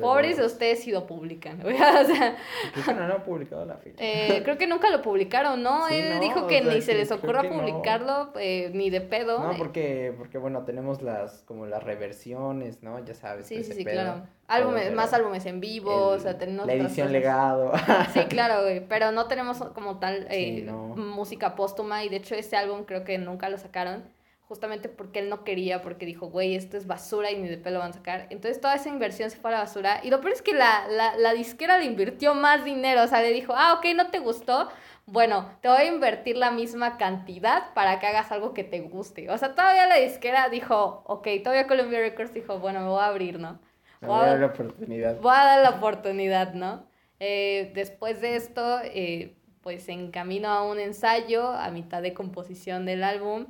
Pobres 0.00 0.36
de 0.36 0.46
ustedes 0.46 0.84
si 0.84 0.92
lo 0.92 1.06
publican. 1.06 1.60
o 1.66 1.68
sea, 1.68 2.36
creo 2.72 2.84
que 2.84 2.94
no 2.94 3.08
lo 3.08 3.14
han 3.14 3.24
publicado 3.24 3.64
la 3.66 3.76
fila. 3.76 3.96
Eh, 3.98 4.40
creo 4.44 4.56
que 4.56 4.66
nunca 4.66 4.90
lo 4.90 5.02
publicaron, 5.02 5.62
¿no? 5.62 5.88
Él 5.88 6.20
dijo 6.20 6.46
que 6.46 6.62
ni 6.62 6.80
se 6.80 6.94
les 6.94 7.10
ocurra 7.10 7.42
publicarlo, 7.42 8.32
eh, 8.38 8.70
ni 8.72 8.90
de 8.90 9.00
pedo. 9.00 9.40
No, 9.40 9.58
porque, 9.58 10.14
porque 10.16 10.38
bueno, 10.38 10.64
tenemos 10.64 11.02
las 11.02 11.42
como 11.42 11.66
las 11.66 11.82
reversiones, 11.82 12.82
¿no? 12.82 13.04
Ya 13.04 13.14
sabes. 13.14 13.46
Sí, 13.46 13.64
sí, 13.64 13.72
sí, 13.72 13.84
claro. 13.84 14.22
Álbumes, 14.48 14.92
más 14.94 15.12
álbumes 15.12 15.44
en 15.46 15.58
vivo, 15.60 16.08
o 16.10 16.18
sea, 16.20 16.38
tenemos... 16.38 16.66
La 16.66 16.74
edición 16.74 17.10
legado. 17.10 17.72
sí, 18.14 18.20
claro, 18.28 18.62
güey, 18.62 18.86
pero 18.86 19.10
no 19.10 19.26
tenemos 19.26 19.58
como 19.74 19.98
tal 19.98 20.28
eh, 20.30 20.70
música 20.94 21.56
póstuma 21.56 22.04
y 22.04 22.08
de 22.08 22.16
hecho 22.16 22.36
este 22.36 22.56
álbum 22.56 22.84
creo 22.84 23.02
que 23.02 23.18
nunca 23.18 23.48
lo 23.48 23.58
sacaron. 23.58 24.04
Justamente 24.48 24.88
porque 24.88 25.18
él 25.18 25.28
no 25.28 25.44
quería, 25.44 25.82
porque 25.82 26.06
dijo, 26.06 26.28
güey, 26.28 26.54
esto 26.54 26.76
es 26.76 26.86
basura 26.86 27.30
y 27.30 27.38
ni 27.38 27.48
de 27.48 27.58
pelo 27.58 27.80
van 27.80 27.90
a 27.90 27.94
sacar. 27.94 28.26
Entonces 28.30 28.60
toda 28.60 28.74
esa 28.74 28.88
inversión 28.88 29.30
se 29.30 29.36
fue 29.36 29.50
a 29.50 29.54
la 29.54 29.60
basura. 29.60 30.00
Y 30.02 30.10
lo 30.10 30.20
peor 30.20 30.32
es 30.32 30.42
que 30.42 30.54
la, 30.54 30.86
la, 30.88 31.16
la 31.16 31.32
disquera 31.32 31.78
le 31.78 31.84
invirtió 31.84 32.34
más 32.34 32.64
dinero, 32.64 33.02
o 33.02 33.06
sea, 33.06 33.22
le 33.22 33.32
dijo, 33.32 33.54
ah, 33.56 33.74
ok, 33.74 33.86
no 33.96 34.10
te 34.10 34.20
gustó, 34.20 34.68
bueno, 35.06 35.56
te 35.60 35.68
voy 35.68 35.78
a 35.78 35.84
invertir 35.84 36.36
la 36.36 36.50
misma 36.50 36.96
cantidad 36.96 37.72
para 37.74 38.00
que 38.00 38.06
hagas 38.08 38.32
algo 38.32 38.54
que 38.54 38.64
te 38.64 38.80
guste. 38.80 39.30
O 39.30 39.38
sea, 39.38 39.54
todavía 39.54 39.86
la 39.86 39.96
disquera 39.96 40.48
dijo, 40.48 41.02
ok, 41.06 41.28
todavía 41.44 41.68
Columbia 41.68 42.00
Records 42.00 42.34
dijo, 42.34 42.58
bueno, 42.58 42.80
me 42.80 42.88
voy 42.88 43.00
a 43.00 43.06
abrir, 43.06 43.38
¿no? 43.38 43.60
Voy, 44.00 44.20
a 44.20 44.26
dar 44.26 44.38
la 44.40 44.46
oportunidad. 44.46 45.20
Voy 45.20 45.32
a 45.34 45.44
dar 45.44 45.62
la 45.62 45.70
oportunidad, 45.78 46.54
¿no? 46.54 46.88
Eh, 47.20 47.70
después 47.74 48.20
de 48.20 48.36
esto, 48.36 48.80
eh, 48.82 49.36
pues 49.62 49.84
se 49.84 49.92
encaminó 49.92 50.48
a 50.48 50.64
un 50.64 50.80
ensayo 50.80 51.48
a 51.48 51.70
mitad 51.70 52.02
de 52.02 52.12
composición 52.12 52.84
del 52.84 53.04
álbum. 53.04 53.46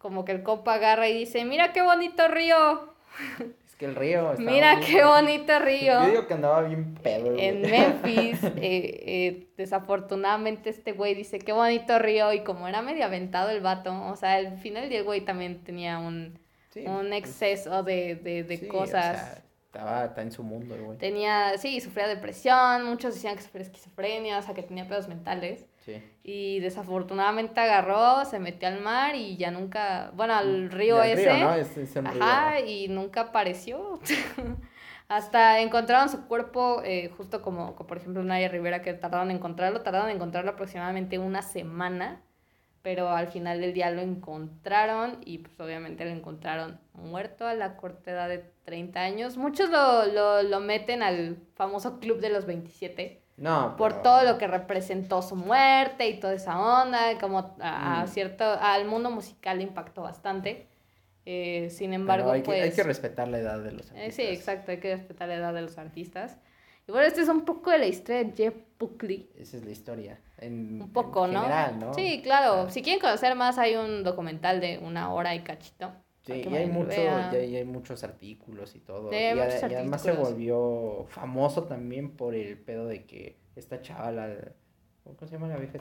Como 0.00 0.24
que 0.24 0.32
el 0.32 0.42
copa 0.42 0.74
agarra 0.74 1.08
y 1.08 1.14
dice, 1.16 1.44
mira 1.44 1.72
qué 1.72 1.82
bonito 1.82 2.26
río. 2.26 2.94
que 3.80 3.86
el 3.86 3.96
río. 3.96 4.34
Mira 4.36 4.78
qué 4.78 5.02
bonito 5.02 5.58
río. 5.58 6.04
Yo 6.04 6.10
digo 6.10 6.26
que 6.26 6.34
andaba 6.34 6.60
bien 6.60 6.94
pedo. 6.96 7.34
En 7.38 7.62
Memphis, 7.62 8.44
eh, 8.44 8.60
eh, 8.60 9.48
desafortunadamente 9.56 10.68
este 10.68 10.92
güey 10.92 11.14
dice 11.14 11.38
qué 11.38 11.52
bonito 11.52 11.98
río 11.98 12.30
y 12.34 12.40
como 12.40 12.68
era 12.68 12.82
medio 12.82 13.06
aventado 13.06 13.48
el 13.48 13.62
vato, 13.62 13.90
o 14.06 14.16
sea, 14.16 14.34
al 14.34 14.58
final 14.58 14.90
del 14.90 15.02
güey 15.02 15.22
también 15.22 15.64
tenía 15.64 15.98
un, 15.98 16.38
un 16.76 17.08
pues, 17.08 17.12
exceso 17.12 17.82
de, 17.82 18.16
de, 18.16 18.42
de 18.44 18.68
cosas. 18.68 19.42
Estaba, 19.64 20.12
en 20.18 20.30
su 20.30 20.42
mundo 20.42 20.76
güey. 20.78 20.98
Tenía, 20.98 21.56
sí, 21.56 21.80
sufría 21.80 22.06
depresión, 22.06 22.84
muchos 22.84 23.14
decían 23.14 23.36
que 23.36 23.42
sufría 23.42 23.62
esquizofrenia, 23.62 24.38
o 24.40 24.42
sea, 24.42 24.52
que 24.52 24.62
tenía 24.62 24.86
pedos 24.86 25.08
mentales. 25.08 25.64
Sí. 25.80 26.02
Y 26.22 26.60
desafortunadamente 26.60 27.60
agarró, 27.60 28.24
se 28.24 28.38
metió 28.38 28.68
al 28.68 28.80
mar 28.80 29.14
y 29.14 29.36
ya 29.36 29.50
nunca, 29.50 30.12
bueno, 30.14 30.34
al 30.34 30.66
mm, 30.66 30.70
río 30.70 31.02
ese. 31.02 31.32
Río, 31.32 31.44
¿no? 31.46 31.54
es, 31.54 31.96
ajá, 31.96 32.60
y 32.60 32.88
nunca 32.88 33.22
apareció. 33.22 33.98
Hasta 35.08 35.60
encontraron 35.60 36.08
su 36.08 36.26
cuerpo, 36.26 36.82
eh, 36.84 37.10
justo 37.16 37.42
como, 37.42 37.74
como, 37.74 37.86
por 37.88 37.96
ejemplo 37.96 38.22
Naya 38.22 38.48
Rivera, 38.48 38.80
que 38.82 38.94
tardaron 38.94 39.30
en 39.30 39.38
encontrarlo, 39.38 39.80
tardaron 39.80 40.08
en 40.08 40.16
encontrarlo 40.16 40.52
aproximadamente 40.52 41.18
una 41.18 41.42
semana 41.42 42.22
pero 42.82 43.10
al 43.10 43.28
final 43.28 43.60
del 43.60 43.74
día 43.74 43.90
lo 43.90 44.00
encontraron 44.00 45.18
y 45.24 45.38
pues 45.38 45.58
obviamente 45.60 46.04
lo 46.04 46.10
encontraron 46.10 46.80
muerto 46.94 47.46
a 47.46 47.54
la 47.54 47.76
corta 47.76 48.10
edad 48.10 48.28
de 48.28 48.44
30 48.64 49.00
años. 49.00 49.36
Muchos 49.36 49.70
lo, 49.70 50.06
lo, 50.06 50.42
lo 50.42 50.60
meten 50.60 51.02
al 51.02 51.36
famoso 51.54 52.00
club 52.00 52.20
de 52.20 52.30
los 52.30 52.46
27. 52.46 53.19
No. 53.40 53.74
Por 53.78 54.02
todo 54.02 54.22
lo 54.22 54.36
que 54.36 54.46
representó 54.46 55.22
su 55.22 55.34
muerte 55.34 56.06
y 56.06 56.20
toda 56.20 56.34
esa 56.34 56.60
onda, 56.60 57.18
como 57.18 57.56
a, 57.58 58.04
mm. 58.04 58.08
cierto, 58.08 58.44
al 58.44 58.84
mundo 58.84 59.10
musical 59.10 59.56
le 59.56 59.64
impactó 59.64 60.02
bastante. 60.02 60.68
Eh, 61.24 61.70
sin 61.70 61.94
embargo, 61.94 62.32
hay, 62.32 62.42
que, 62.42 62.52
hay 62.52 62.68
que 62.68 62.76
pues, 62.76 62.86
respetar 62.86 63.28
la 63.28 63.38
edad 63.38 63.58
de 63.60 63.72
los 63.72 63.90
artistas. 63.90 64.08
Eh, 64.08 64.12
sí, 64.12 64.22
exacto, 64.22 64.72
hay 64.72 64.78
que 64.78 64.94
respetar 64.94 65.28
la 65.28 65.36
edad 65.36 65.54
de 65.54 65.62
los 65.62 65.78
artistas. 65.78 66.36
Y 66.86 66.92
bueno, 66.92 67.06
este 67.06 67.22
es 67.22 67.28
un 67.28 67.46
poco 67.46 67.70
de 67.70 67.78
la 67.78 67.86
historia 67.86 68.24
de 68.24 68.32
Jeff 68.36 68.54
Buckley. 68.78 69.30
Esa 69.38 69.56
es 69.56 69.64
la 69.64 69.70
historia. 69.70 70.20
En, 70.36 70.82
un 70.82 70.92
poco, 70.92 71.26
¿no? 71.26 71.46
¿no? 71.78 71.94
Sí, 71.94 72.20
claro. 72.22 72.68
Si 72.68 72.82
quieren 72.82 73.00
conocer 73.00 73.34
más, 73.36 73.56
hay 73.56 73.76
un 73.76 74.04
documental 74.04 74.60
de 74.60 74.78
una 74.78 75.14
hora 75.14 75.34
y 75.34 75.40
cachito. 75.40 75.92
Sí, 76.22 76.44
y 76.48 76.54
hay, 76.54 76.66
mucho, 76.66 76.92
y 76.92 77.56
hay, 77.56 77.64
muchos 77.64 78.04
artículos 78.04 78.76
y 78.76 78.80
todo. 78.80 79.10
y, 79.12 79.16
además 79.16 80.02
se 80.02 80.12
volvió 80.12 81.06
famoso 81.08 81.64
también 81.64 82.10
por 82.10 82.34
el 82.34 82.58
pedo 82.58 82.86
de 82.86 83.06
que 83.06 83.38
esta 83.56 83.80
chavala, 83.80 84.52
¿cómo 85.02 85.16
se 85.18 85.32
llama 85.32 85.48
la 85.48 85.56
vieja? 85.56 85.78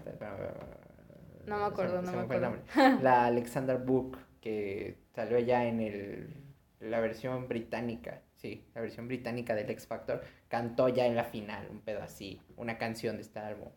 No 1.46 1.58
me 1.58 1.65
acuerdo, 1.65 2.01
no 2.01 2.12
me 2.12 2.19
acuerdo. 2.19 2.55
La 3.01 3.25
Alexander 3.25 3.77
Book, 3.77 4.17
que 4.39 4.98
salió 5.13 5.39
ya 5.39 5.65
en 5.65 5.81
el, 5.81 6.34
la 6.79 7.01
versión 7.01 7.48
británica 7.48 8.22
sí, 8.39 8.65
la 8.74 8.81
versión 8.81 9.08
británica 9.08 9.53
del 9.53 9.69
X 9.69 9.88
Factor, 9.88 10.22
cantó 10.48 10.89
ya 10.89 11.05
en 11.05 11.15
la 11.15 11.25
final, 11.25 11.67
un 11.69 11.81
pedo 11.81 12.01
así, 12.01 12.41
una 12.58 12.77
canción 12.77 13.17
de 13.17 13.24
este 13.24 13.39
álbum. 13.39 13.69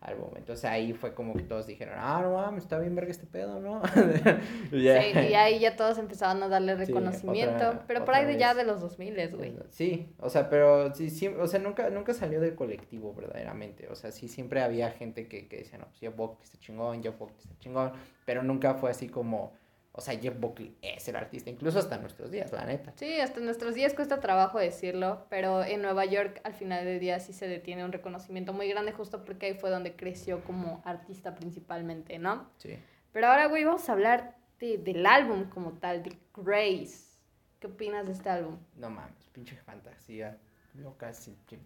Álbum. 0.00 0.30
Entonces 0.36 0.64
ahí 0.64 0.92
fue 0.92 1.14
como 1.14 1.34
que 1.34 1.42
todos 1.42 1.66
dijeron, 1.66 1.94
ah, 1.98 2.20
no 2.22 2.32
mames, 2.32 2.64
está 2.64 2.78
bien 2.78 2.94
verga 2.94 3.10
este 3.10 3.26
pedo, 3.26 3.60
¿no? 3.60 3.82
Sí, 4.70 4.76
y 4.78 4.88
ahí 4.88 5.58
ya 5.58 5.76
todos 5.76 5.98
empezaban 5.98 6.42
a 6.42 6.48
darle 6.48 6.74
reconocimiento, 6.74 7.80
pero 7.86 8.04
por 8.04 8.14
ahí 8.14 8.24
de 8.24 8.38
ya 8.38 8.54
de 8.54 8.64
los 8.64 8.80
2000, 8.80 9.36
güey. 9.36 9.56
Sí, 9.70 10.08
o 10.18 10.30
sea, 10.30 10.48
pero 10.48 10.94
sí, 10.94 11.10
sí, 11.10 11.28
o 11.28 11.46
sea, 11.46 11.60
nunca, 11.60 11.90
nunca 11.90 12.14
salió 12.14 12.40
del 12.40 12.54
colectivo 12.54 13.14
verdaderamente, 13.14 13.88
o 13.88 13.94
sea, 13.94 14.10
sí 14.12 14.28
siempre 14.28 14.62
había 14.62 14.90
gente 14.90 15.28
que, 15.28 15.48
que 15.48 15.58
decía, 15.58 15.78
no, 15.78 15.86
pues 15.86 16.00
yo 16.00 16.16
que 16.16 16.44
está 16.44 16.58
chingón, 16.58 17.02
yo 17.02 17.16
que 17.18 17.24
está 17.42 17.58
chingón, 17.58 17.92
pero 18.24 18.42
nunca 18.42 18.74
fue 18.74 18.90
así 18.90 19.08
como 19.08 19.52
o 19.92 20.00
sea, 20.00 20.18
Jeff 20.18 20.38
Buckley 20.38 20.76
es 20.82 21.08
el 21.08 21.16
artista, 21.16 21.50
incluso 21.50 21.78
hasta 21.78 21.98
nuestros 21.98 22.30
días, 22.30 22.52
la 22.52 22.64
neta. 22.64 22.92
Sí, 22.96 23.20
hasta 23.20 23.40
nuestros 23.40 23.74
días 23.74 23.92
cuesta 23.92 24.20
trabajo 24.20 24.58
decirlo, 24.58 25.26
pero 25.28 25.64
en 25.64 25.82
Nueva 25.82 26.04
York 26.04 26.40
al 26.44 26.54
final 26.54 26.84
del 26.84 27.00
día 27.00 27.18
sí 27.18 27.32
se 27.32 27.48
detiene 27.48 27.84
un 27.84 27.92
reconocimiento 27.92 28.52
muy 28.52 28.68
grande 28.68 28.92
justo 28.92 29.24
porque 29.24 29.46
ahí 29.46 29.54
fue 29.54 29.70
donde 29.70 29.96
creció 29.96 30.44
como 30.44 30.80
artista 30.84 31.34
principalmente, 31.34 32.18
¿no? 32.18 32.48
Sí. 32.58 32.78
Pero 33.12 33.26
ahora, 33.26 33.46
güey, 33.46 33.64
vamos 33.64 33.88
a 33.88 33.92
hablar 33.92 34.36
de, 34.60 34.78
del 34.78 35.04
álbum 35.06 35.48
como 35.48 35.72
tal, 35.72 36.02
de 36.02 36.16
Grace. 36.36 37.10
¿Qué 37.58 37.66
opinas 37.66 38.06
de 38.06 38.12
este 38.12 38.30
álbum? 38.30 38.56
No 38.76 38.90
mames, 38.90 39.28
pinche 39.32 39.56
fantasía 39.56 40.38
loca, 40.74 41.10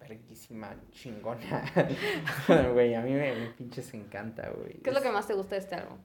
verguísima, 0.00 0.74
chingona. 0.90 1.64
Güey, 2.72 2.94
a 2.94 3.02
mí 3.02 3.12
me, 3.12 3.34
me 3.34 3.46
pinches 3.50 3.92
encanta, 3.94 4.50
güey. 4.50 4.78
¿Qué 4.78 4.90
es 4.90 4.96
lo 4.96 5.02
que 5.02 5.10
más 5.10 5.26
te 5.26 5.34
gusta 5.34 5.56
de 5.56 5.60
este 5.60 5.74
álbum? 5.74 5.98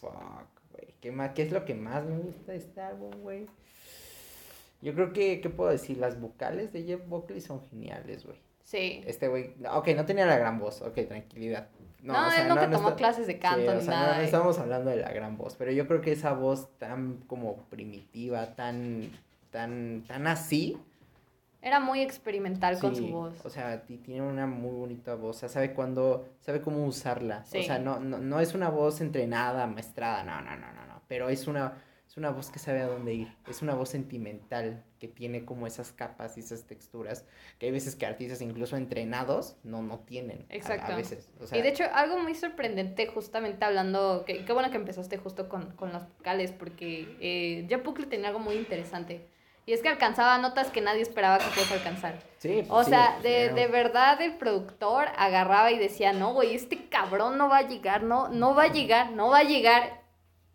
Fuck, 0.00 0.48
güey. 0.72 0.94
¿Qué, 1.00 1.32
¿Qué 1.34 1.42
es 1.42 1.52
lo 1.52 1.64
que 1.64 1.74
más 1.74 2.04
me 2.04 2.18
gusta 2.18 2.52
de 2.52 2.58
este 2.58 2.80
álbum, 2.80 3.12
güey? 3.22 3.46
Yo 4.82 4.94
creo 4.94 5.12
que, 5.12 5.40
¿qué 5.40 5.50
puedo 5.50 5.70
decir? 5.70 5.98
Las 5.98 6.20
vocales 6.20 6.72
de 6.72 6.84
Jeff 6.84 7.06
Buckley 7.06 7.40
son 7.40 7.62
geniales, 7.68 8.24
güey. 8.24 8.38
Sí. 8.64 9.02
Este 9.06 9.28
güey, 9.28 9.54
ok, 9.70 9.88
no 9.96 10.06
tenía 10.06 10.26
la 10.26 10.38
gran 10.38 10.58
voz, 10.58 10.80
ok, 10.80 10.94
tranquilidad. 11.08 11.68
No, 12.02 12.14
no 12.14 12.32
él 12.32 12.48
nunca 12.48 12.70
tomó 12.70 12.96
clases 12.96 13.26
de 13.26 13.38
canto 13.38 13.74
ni 13.74 13.86
nada. 13.86 14.16
No, 14.16 14.22
estamos 14.22 14.58
hablando 14.58 14.90
de 14.90 14.96
la 14.96 15.12
gran 15.12 15.36
voz, 15.36 15.56
pero 15.56 15.70
yo 15.70 15.86
creo 15.86 16.00
que 16.00 16.12
esa 16.12 16.32
voz 16.32 16.68
tan 16.78 17.18
como 17.26 17.56
primitiva, 17.64 18.54
tan, 18.54 19.10
tan, 19.50 20.04
tan 20.06 20.26
así, 20.26 20.78
era 21.62 21.80
muy 21.80 22.00
experimental 22.00 22.78
con 22.78 22.96
su 22.96 23.08
voz. 23.08 23.34
O 23.44 23.50
sea, 23.50 23.82
tiene 23.82 24.22
una 24.22 24.46
muy 24.46 24.72
bonita 24.72 25.14
voz. 25.14 25.36
O 25.36 25.40
sea, 25.40 25.48
sabe 25.48 25.74
cuándo, 25.74 26.28
sabe 26.40 26.60
cómo 26.60 26.86
usarla. 26.86 27.44
O 27.46 27.62
sea, 27.62 27.78
no, 27.78 28.00
no, 28.00 28.18
no 28.18 28.40
es 28.40 28.54
una 28.54 28.70
voz 28.70 29.00
entrenada, 29.00 29.66
maestrada, 29.66 30.24
no, 30.24 30.40
no, 30.40 30.56
no, 30.56 30.72
no, 30.72 30.86
no. 30.86 31.02
Pero 31.06 31.28
es 31.28 31.46
una, 31.46 31.74
es 32.08 32.16
una 32.16 32.30
voz 32.30 32.50
que 32.50 32.58
sabe 32.58 32.80
a 32.80 32.86
dónde 32.86 33.12
ir. 33.12 33.36
Es 33.46 33.60
una 33.60 33.74
voz 33.74 33.90
sentimental 33.90 34.82
que 34.98 35.06
tiene 35.06 35.44
como 35.44 35.66
esas 35.66 35.92
capas 35.92 36.38
y 36.38 36.40
esas 36.40 36.64
texturas 36.64 37.26
que 37.58 37.66
hay 37.66 37.72
veces 37.72 37.94
que 37.94 38.06
artistas 38.06 38.40
incluso 38.40 38.76
entrenados 38.76 39.56
no, 39.62 39.82
no 39.82 39.98
tienen. 39.98 40.46
Exacto. 40.48 40.92
A, 40.92 40.96
veces. 40.96 41.30
y 41.52 41.60
de 41.60 41.68
hecho, 41.68 41.84
algo 41.92 42.18
muy 42.18 42.34
sorprendente, 42.34 43.06
justamente 43.06 43.66
hablando, 43.66 44.24
que, 44.26 44.46
qué 44.46 44.52
bueno 44.54 44.70
que 44.70 44.78
empezaste 44.78 45.18
justo 45.18 45.50
con, 45.50 45.72
con 45.72 45.92
las 45.92 46.08
vocales, 46.08 46.52
porque 46.52 47.16
eh, 47.20 47.66
Jeff 47.68 47.84
Buckley 47.84 48.08
tenía 48.08 48.28
algo 48.28 48.40
muy 48.40 48.54
interesante 48.54 49.28
y 49.70 49.72
es 49.72 49.82
que 49.82 49.88
alcanzaba 49.88 50.36
notas 50.38 50.68
que 50.72 50.80
nadie 50.80 51.00
esperaba 51.00 51.38
que 51.38 51.44
fuese 51.44 51.74
alcanzar. 51.74 52.18
Sí. 52.38 52.64
o 52.70 52.82
sea, 52.82 53.20
de, 53.22 53.50
de, 53.50 53.68
verdad 53.68 54.20
el 54.20 54.34
productor 54.34 55.06
agarraba 55.16 55.70
y 55.70 55.78
decía, 55.78 56.12
no, 56.12 56.32
güey, 56.32 56.56
este 56.56 56.88
cabrón 56.88 57.38
no 57.38 57.48
va 57.48 57.58
a 57.58 57.68
llegar, 57.68 58.02
no, 58.02 58.26
no 58.30 58.56
va 58.56 58.64
a 58.64 58.72
llegar, 58.72 59.12
no 59.12 59.28
va 59.28 59.38
a 59.38 59.44
llegar. 59.44 60.02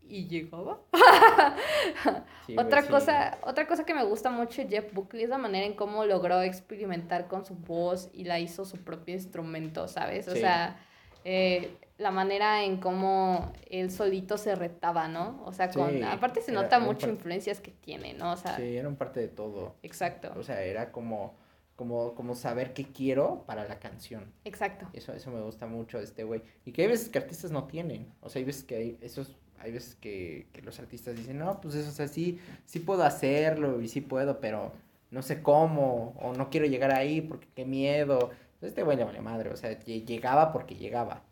Y 0.01 0.27
llegaba. 0.27 0.79
otra, 2.57 2.87
cosa, 2.87 3.37
otra 3.43 3.67
cosa 3.67 3.85
que 3.85 3.93
me 3.93 4.03
gusta 4.03 4.29
mucho 4.31 4.61
de 4.61 4.67
Jeff 4.67 4.93
Buckley 4.93 5.23
es 5.23 5.29
la 5.29 5.37
manera 5.37 5.65
en 5.65 5.75
cómo 5.75 6.03
logró 6.03 6.41
experimentar 6.41 7.29
con 7.29 7.45
su 7.45 7.55
voz 7.55 8.09
y 8.11 8.25
la 8.25 8.41
hizo 8.41 8.65
su 8.65 8.83
propio 8.83 9.15
instrumento, 9.15 9.87
¿sabes? 9.87 10.27
O 10.27 10.35
sea, 10.35 10.77
eh, 11.25 11.75
la 11.97 12.11
manera 12.11 12.63
en 12.63 12.77
cómo 12.77 13.51
él 13.69 13.89
solito 13.91 14.37
se 14.37 14.53
retaba, 14.55 15.07
¿no? 15.07 15.41
O 15.45 15.51
sea, 15.53 15.71
con, 15.71 16.03
aparte 16.03 16.41
se 16.41 16.51
nota 16.51 16.79
mucho 16.79 17.09
influencias 17.09 17.59
que 17.59 17.71
tiene, 17.71 18.13
¿no? 18.13 18.33
O 18.33 18.37
sea, 18.37 18.57
sí, 18.57 18.77
eran 18.77 18.95
parte 18.95 19.19
de 19.21 19.27
todo. 19.27 19.75
Exacto. 19.81 20.31
O 20.37 20.43
sea, 20.43 20.61
era 20.61 20.91
como, 20.91 21.35
como, 21.75 22.13
como 22.13 22.35
saber 22.35 22.73
qué 22.73 22.85
quiero 22.85 23.43
para 23.47 23.67
la 23.67 23.79
canción. 23.79 24.31
Exacto. 24.43 24.87
Eso, 24.93 25.13
eso 25.13 25.31
me 25.31 25.41
gusta 25.41 25.65
mucho 25.65 25.97
de 25.97 26.03
este 26.03 26.23
güey. 26.23 26.43
Y 26.63 26.73
que 26.73 26.83
hay 26.83 26.89
veces 26.89 27.09
que 27.09 27.17
artistas 27.17 27.51
no 27.51 27.65
tienen. 27.65 28.13
O 28.21 28.29
sea, 28.29 28.39
hay 28.39 28.45
veces 28.45 28.63
que 28.63 28.75
hay 28.75 28.97
esos, 29.01 29.35
hay 29.57 29.71
veces 29.71 29.95
que, 29.95 30.47
que 30.53 30.61
los 30.61 30.77
artistas 30.79 31.15
dicen, 31.15 31.39
no, 31.39 31.59
pues 31.59 31.73
eso, 31.75 31.89
o 31.89 31.93
sea, 31.93 32.07
sí, 32.07 32.39
sí 32.65 32.79
puedo 32.79 33.03
hacerlo 33.03 33.81
y 33.81 33.87
sí 33.87 34.01
puedo, 34.01 34.39
pero 34.39 34.73
no 35.11 35.21
sé 35.21 35.41
cómo, 35.41 36.13
o 36.19 36.33
no 36.33 36.49
quiero 36.49 36.65
llegar 36.65 36.91
ahí 36.91 37.21
porque 37.21 37.47
qué 37.55 37.63
miedo. 37.63 38.31
Este 38.67 38.83
güey 38.83 38.97
le 38.97 39.03
vale 39.03 39.21
madre, 39.21 39.49
o 39.49 39.55
sea, 39.55 39.77
llegaba 39.79 40.51
porque 40.51 40.75
llegaba. 40.75 41.23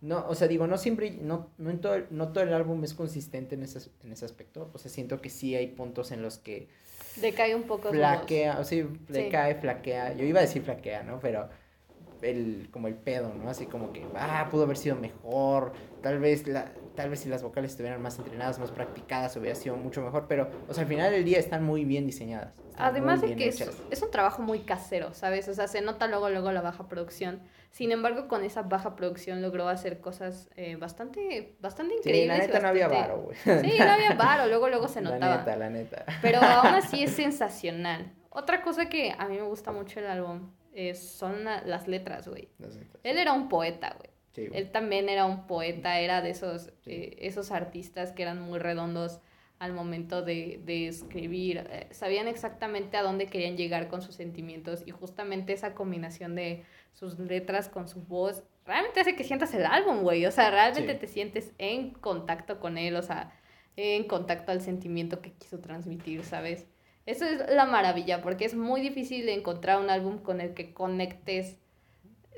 No, 0.00 0.24
o 0.28 0.34
sea, 0.34 0.48
digo, 0.48 0.66
no 0.66 0.78
siempre, 0.78 1.10
no, 1.10 1.50
no, 1.58 1.70
en 1.70 1.80
todo, 1.80 1.96
no 2.10 2.32
todo 2.32 2.44
el 2.44 2.54
álbum 2.54 2.82
es 2.84 2.94
consistente 2.94 3.54
en 3.54 3.62
ese, 3.62 3.90
en 4.02 4.12
ese 4.12 4.24
aspecto. 4.24 4.70
O 4.72 4.78
sea, 4.78 4.90
siento 4.90 5.20
que 5.20 5.28
sí 5.28 5.54
hay 5.54 5.66
puntos 5.66 6.10
en 6.10 6.22
los 6.22 6.38
que... 6.38 6.68
Decae 7.20 7.54
un 7.54 7.64
poco. 7.64 7.90
Flaquea, 7.90 8.58
o 8.60 8.64
sea, 8.64 8.86
decae, 9.08 9.56
flaquea. 9.56 10.14
Yo 10.14 10.24
iba 10.24 10.38
a 10.38 10.42
decir 10.42 10.62
flaquea, 10.62 11.02
¿no? 11.02 11.20
Pero 11.20 11.50
el, 12.22 12.68
como 12.70 12.88
el 12.88 12.94
pedo, 12.94 13.34
¿no? 13.34 13.50
Así 13.50 13.66
como 13.66 13.92
que, 13.92 14.06
ah, 14.14 14.48
pudo 14.50 14.62
haber 14.62 14.78
sido 14.78 14.96
mejor. 14.96 15.72
Tal 16.02 16.18
vez, 16.18 16.46
la, 16.46 16.72
tal 17.00 17.08
vez 17.08 17.20
si 17.20 17.30
las 17.30 17.42
vocales 17.42 17.70
estuvieran 17.70 18.02
más 18.02 18.18
entrenadas, 18.18 18.58
más 18.58 18.70
practicadas, 18.70 19.34
hubiera 19.34 19.54
sido 19.54 19.74
mucho 19.74 20.02
mejor, 20.02 20.26
pero, 20.28 20.50
o 20.68 20.74
sea, 20.74 20.82
al 20.82 20.88
final 20.88 21.10
del 21.10 21.24
día 21.24 21.38
están 21.38 21.64
muy 21.64 21.86
bien 21.86 22.04
diseñadas. 22.04 22.52
Además 22.76 23.22
de 23.22 23.36
que 23.36 23.48
es, 23.48 23.58
es, 23.90 24.02
un 24.02 24.10
trabajo 24.10 24.42
muy 24.42 24.60
casero, 24.60 25.14
¿sabes? 25.14 25.48
O 25.48 25.54
sea, 25.54 25.66
se 25.66 25.80
nota 25.80 26.08
luego, 26.08 26.28
luego 26.28 26.52
la 26.52 26.60
baja 26.60 26.88
producción. 26.88 27.40
Sin 27.70 27.90
embargo, 27.90 28.28
con 28.28 28.44
esa 28.44 28.60
baja 28.60 28.96
producción 28.96 29.40
logró 29.40 29.66
hacer 29.68 30.00
cosas 30.00 30.50
eh, 30.56 30.76
bastante, 30.76 31.56
bastante 31.60 31.94
increíbles. 31.94 32.36
Sí, 32.36 32.40
la 32.42 32.46
neta 32.46 32.60
no 32.60 32.68
había 32.68 32.88
varo, 32.88 33.22
güey. 33.22 33.36
Sí, 33.36 33.78
no 33.78 33.90
había 33.90 34.14
varo, 34.14 34.46
luego, 34.48 34.68
luego 34.68 34.86
se 34.88 35.00
notaba. 35.00 35.36
La 35.36 35.38
neta, 35.38 35.56
la 35.56 35.70
neta. 35.70 36.04
Pero 36.20 36.38
aún 36.42 36.74
así 36.74 37.02
es 37.02 37.12
sensacional. 37.12 38.12
Otra 38.28 38.60
cosa 38.60 38.90
que 38.90 39.14
a 39.16 39.26
mí 39.26 39.36
me 39.36 39.44
gusta 39.44 39.72
mucho 39.72 40.00
el 40.00 40.06
álbum 40.06 40.50
es, 40.74 41.02
son 41.02 41.44
las 41.44 41.88
letras, 41.88 42.28
güey. 42.28 42.50
Él 43.02 43.16
era 43.16 43.32
un 43.32 43.48
poeta, 43.48 43.96
güey. 43.96 44.10
Él 44.52 44.70
también 44.70 45.08
era 45.08 45.26
un 45.26 45.46
poeta, 45.46 46.00
era 46.00 46.22
de 46.22 46.30
esos, 46.30 46.72
eh, 46.86 47.16
esos 47.20 47.50
artistas 47.50 48.12
que 48.12 48.22
eran 48.22 48.40
muy 48.40 48.58
redondos 48.58 49.20
al 49.58 49.72
momento 49.72 50.22
de, 50.22 50.60
de 50.64 50.88
escribir. 50.88 51.66
Eh, 51.70 51.88
sabían 51.90 52.28
exactamente 52.28 52.96
a 52.96 53.02
dónde 53.02 53.26
querían 53.26 53.56
llegar 53.56 53.88
con 53.88 54.02
sus 54.02 54.14
sentimientos 54.14 54.82
y 54.86 54.90
justamente 54.90 55.52
esa 55.52 55.74
combinación 55.74 56.34
de 56.34 56.64
sus 56.92 57.18
letras 57.18 57.68
con 57.68 57.86
su 57.86 58.00
voz 58.02 58.42
realmente 58.66 59.00
hace 59.00 59.16
que 59.16 59.24
sientas 59.24 59.52
el 59.54 59.66
álbum, 59.66 60.02
güey. 60.02 60.24
O 60.26 60.30
sea, 60.30 60.50
realmente 60.50 60.94
te 60.94 61.06
sientes 61.06 61.52
en 61.58 61.90
contacto 61.90 62.60
con 62.60 62.78
él, 62.78 62.96
o 62.96 63.02
sea, 63.02 63.32
en 63.76 64.04
contacto 64.04 64.52
al 64.52 64.60
sentimiento 64.60 65.20
que 65.20 65.32
quiso 65.32 65.60
transmitir, 65.60 66.24
¿sabes? 66.24 66.66
Eso 67.06 67.24
es 67.24 67.42
la 67.50 67.66
maravilla, 67.66 68.22
porque 68.22 68.44
es 68.44 68.54
muy 68.54 68.80
difícil 68.80 69.28
encontrar 69.28 69.80
un 69.80 69.90
álbum 69.90 70.18
con 70.18 70.40
el 70.40 70.54
que 70.54 70.72
conectes 70.72 71.58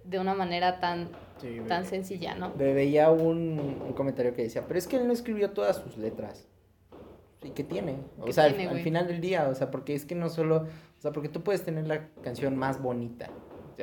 de 0.04 0.18
una 0.18 0.34
manera 0.34 0.80
tan, 0.80 1.10
tan 1.68 1.84
sencilla, 1.84 2.34
¿no? 2.34 2.52
Veía 2.54 3.10
un, 3.10 3.58
un, 3.86 3.92
comentario 3.92 4.34
que 4.34 4.42
decía, 4.42 4.64
pero 4.66 4.78
es 4.78 4.86
que 4.86 4.96
él 4.96 5.06
no 5.06 5.12
escribió 5.12 5.50
todas 5.50 5.76
sus 5.76 5.96
letras. 5.96 6.48
¿Y 7.42 7.50
qué 7.50 7.64
tiene? 7.64 7.96
O 8.20 8.32
sea, 8.32 8.44
al, 8.44 8.54
final 8.54 9.08
del 9.08 9.20
día, 9.20 9.48
o 9.48 9.54
sea, 9.54 9.70
porque 9.70 9.94
es 9.94 10.04
que 10.04 10.14
no 10.14 10.28
solo, 10.28 10.66
o 10.98 11.00
sea, 11.00 11.12
porque 11.12 11.28
tú 11.28 11.42
puedes 11.42 11.64
tener 11.64 11.86
la 11.88 12.08
canción 12.22 12.56
más 12.56 12.80
bonita, 12.80 13.30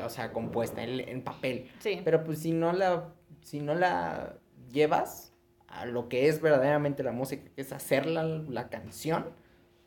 o 0.02 0.10
sea, 0.10 0.32
compuesta 0.32 0.82
en, 0.82 1.02
en 1.02 1.24
papel. 1.24 1.70
Sí. 1.80 2.02
Pero 2.06 2.24
pues 2.24 2.40
si 2.40 2.54
no 2.54 2.72
la, 2.72 3.10
si 3.42 3.60
no 3.60 3.76
la 3.76 4.38
llevas 4.72 5.34
a 5.68 5.86
lo 5.86 6.08
que 6.08 6.30
es 6.30 6.42
verdaderamente 6.42 7.04
la 7.04 7.12
música, 7.12 7.50
que 7.54 7.62
es 7.62 7.74
hacer 7.74 8.06
la, 8.06 8.24
la 8.24 8.70
canción, 8.70 9.26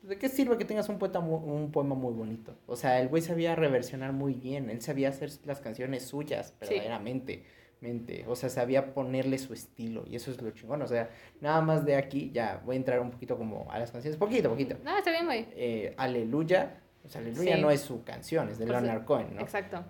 ¿de 0.03 0.17
qué 0.17 0.29
sirve 0.29 0.57
que 0.57 0.65
tengas 0.65 0.89
un, 0.89 0.99
poeta 0.99 1.19
un 1.19 1.71
poema 1.71 1.95
muy 1.95 2.13
bonito? 2.13 2.55
O 2.67 2.75
sea, 2.75 2.99
el 2.99 3.07
güey 3.07 3.21
sabía 3.21 3.55
reversionar 3.55 4.13
muy 4.13 4.33
bien, 4.33 4.69
él 4.69 4.81
sabía 4.81 5.09
hacer 5.09 5.31
las 5.45 5.61
canciones 5.61 6.03
suyas, 6.03 6.53
verdaderamente. 6.59 7.43
Mente. 7.83 8.23
O 8.29 8.35
sea, 8.37 8.49
sabía 8.49 8.93
ponerle 8.93 9.37
su 9.37 9.53
estilo 9.53 10.05
y 10.07 10.15
eso 10.15 10.31
es 10.31 10.41
lo 10.41 10.51
chingón. 10.51 10.81
O 10.81 10.87
sea, 10.87 11.09
nada 11.41 11.59
más 11.59 11.85
de 11.85 11.97
aquí, 11.97 12.31
ya 12.33 12.61
voy 12.65 12.75
a 12.75 12.77
entrar 12.77 13.01
un 13.01 13.11
poquito 13.11 13.37
como 13.37 13.69
a 13.69 13.77
las 13.77 13.91
canciones, 13.91 14.17
poquito, 14.17 14.49
poquito. 14.49 14.77
No, 14.85 14.97
está 14.97 15.11
bien, 15.11 15.25
güey. 15.25 15.47
Eh, 15.51 15.93
Aleluya, 15.97 16.81
o 17.03 17.09
sea, 17.09 17.19
Aleluya 17.19 17.57
no 17.57 17.69
es 17.69 17.81
su 17.81 18.03
canción, 18.05 18.47
es 18.47 18.57
de 18.57 18.67
Leonard 18.67 19.03
Cohen, 19.03 19.35
¿no? 19.35 19.41
Exacto. 19.41 19.83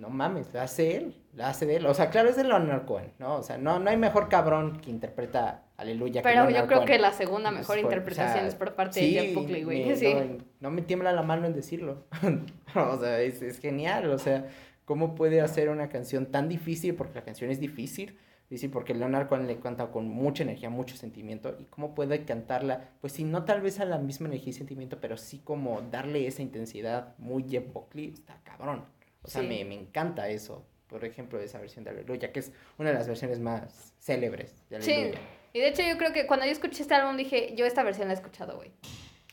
No 0.00 0.08
mames, 0.08 0.52
la 0.54 0.62
hace 0.62 0.96
él, 0.96 1.14
la 1.34 1.50
hace 1.50 1.66
de 1.66 1.76
él. 1.76 1.86
O 1.86 1.94
sea, 1.94 2.08
claro, 2.10 2.30
es 2.30 2.36
de 2.36 2.44
Leonard 2.44 2.86
Cohen, 2.86 3.12
¿no? 3.18 3.36
O 3.36 3.42
sea, 3.42 3.58
no, 3.58 3.78
no 3.78 3.90
hay 3.90 3.98
mejor 3.98 4.28
cabrón 4.28 4.80
que 4.80 4.90
interpreta 4.90 5.64
Aleluya. 5.80 6.20
Pero 6.20 6.50
yo 6.50 6.66
creo 6.66 6.84
que 6.84 6.98
la 6.98 7.10
segunda 7.10 7.50
mejor 7.50 7.78
interpretación 7.78 8.44
es 8.44 8.54
por 8.54 8.74
parte 8.74 9.00
de 9.00 9.08
Jeff 9.08 9.34
Buckley, 9.34 9.64
güey. 9.64 9.96
Sí. 9.96 10.14
No, 10.60 10.70
me 10.70 10.82
tiembla 10.82 11.10
la 11.12 11.22
mano 11.22 11.46
en 11.46 11.54
decirlo. 11.54 12.04
o 12.74 12.98
sea, 12.98 13.20
es, 13.22 13.40
es, 13.40 13.58
genial. 13.58 14.10
O 14.10 14.18
sea, 14.18 14.46
¿cómo 14.84 15.14
puede 15.14 15.40
hacer 15.40 15.70
una 15.70 15.88
canción 15.88 16.26
tan 16.26 16.50
difícil? 16.50 16.94
Porque 16.94 17.14
la 17.14 17.24
canción 17.24 17.50
es 17.50 17.60
difícil. 17.60 18.18
Difícil 18.50 18.70
porque 18.70 18.94
Leonard 18.94 19.28
Cohen 19.28 19.46
le 19.46 19.58
canta 19.58 19.86
con 19.86 20.06
mucha 20.06 20.42
energía, 20.42 20.68
mucho 20.68 20.96
sentimiento. 20.96 21.56
¿Y 21.58 21.64
cómo 21.64 21.94
puede 21.94 22.26
cantarla? 22.26 22.90
Pues 23.00 23.14
sí, 23.14 23.24
no 23.24 23.44
tal 23.44 23.62
vez 23.62 23.80
a 23.80 23.86
la 23.86 23.96
misma 23.96 24.28
energía 24.28 24.50
y 24.50 24.54
sentimiento, 24.54 24.98
pero 25.00 25.16
sí 25.16 25.38
como 25.38 25.80
darle 25.80 26.26
esa 26.26 26.42
intensidad 26.42 27.14
muy 27.16 27.46
Jeff 27.48 27.72
Buckley. 27.72 28.10
Está 28.10 28.38
cabrón. 28.44 28.84
O 29.22 29.28
sea, 29.28 29.42
me, 29.42 29.64
me 29.64 29.74
encanta 29.74 30.28
eso 30.28 30.64
por 30.90 31.04
ejemplo, 31.04 31.40
esa 31.40 31.58
versión 31.58 31.84
de 31.84 31.90
Aleluya, 31.90 32.32
que 32.32 32.40
es 32.40 32.50
una 32.76 32.90
de 32.90 32.96
las 32.96 33.06
versiones 33.06 33.38
más 33.38 33.94
célebres 34.00 34.52
de 34.68 34.76
Aleluya. 34.76 35.12
Sí. 35.12 35.18
Y 35.52 35.60
de 35.60 35.68
hecho 35.68 35.82
yo 35.82 35.96
creo 35.96 36.12
que 36.12 36.26
cuando 36.26 36.46
yo 36.46 36.52
escuché 36.52 36.82
este 36.82 36.94
álbum 36.94 37.16
dije, 37.16 37.54
yo 37.56 37.64
esta 37.64 37.82
versión 37.84 38.08
la 38.08 38.14
he 38.14 38.16
escuchado, 38.16 38.56
güey. 38.56 38.72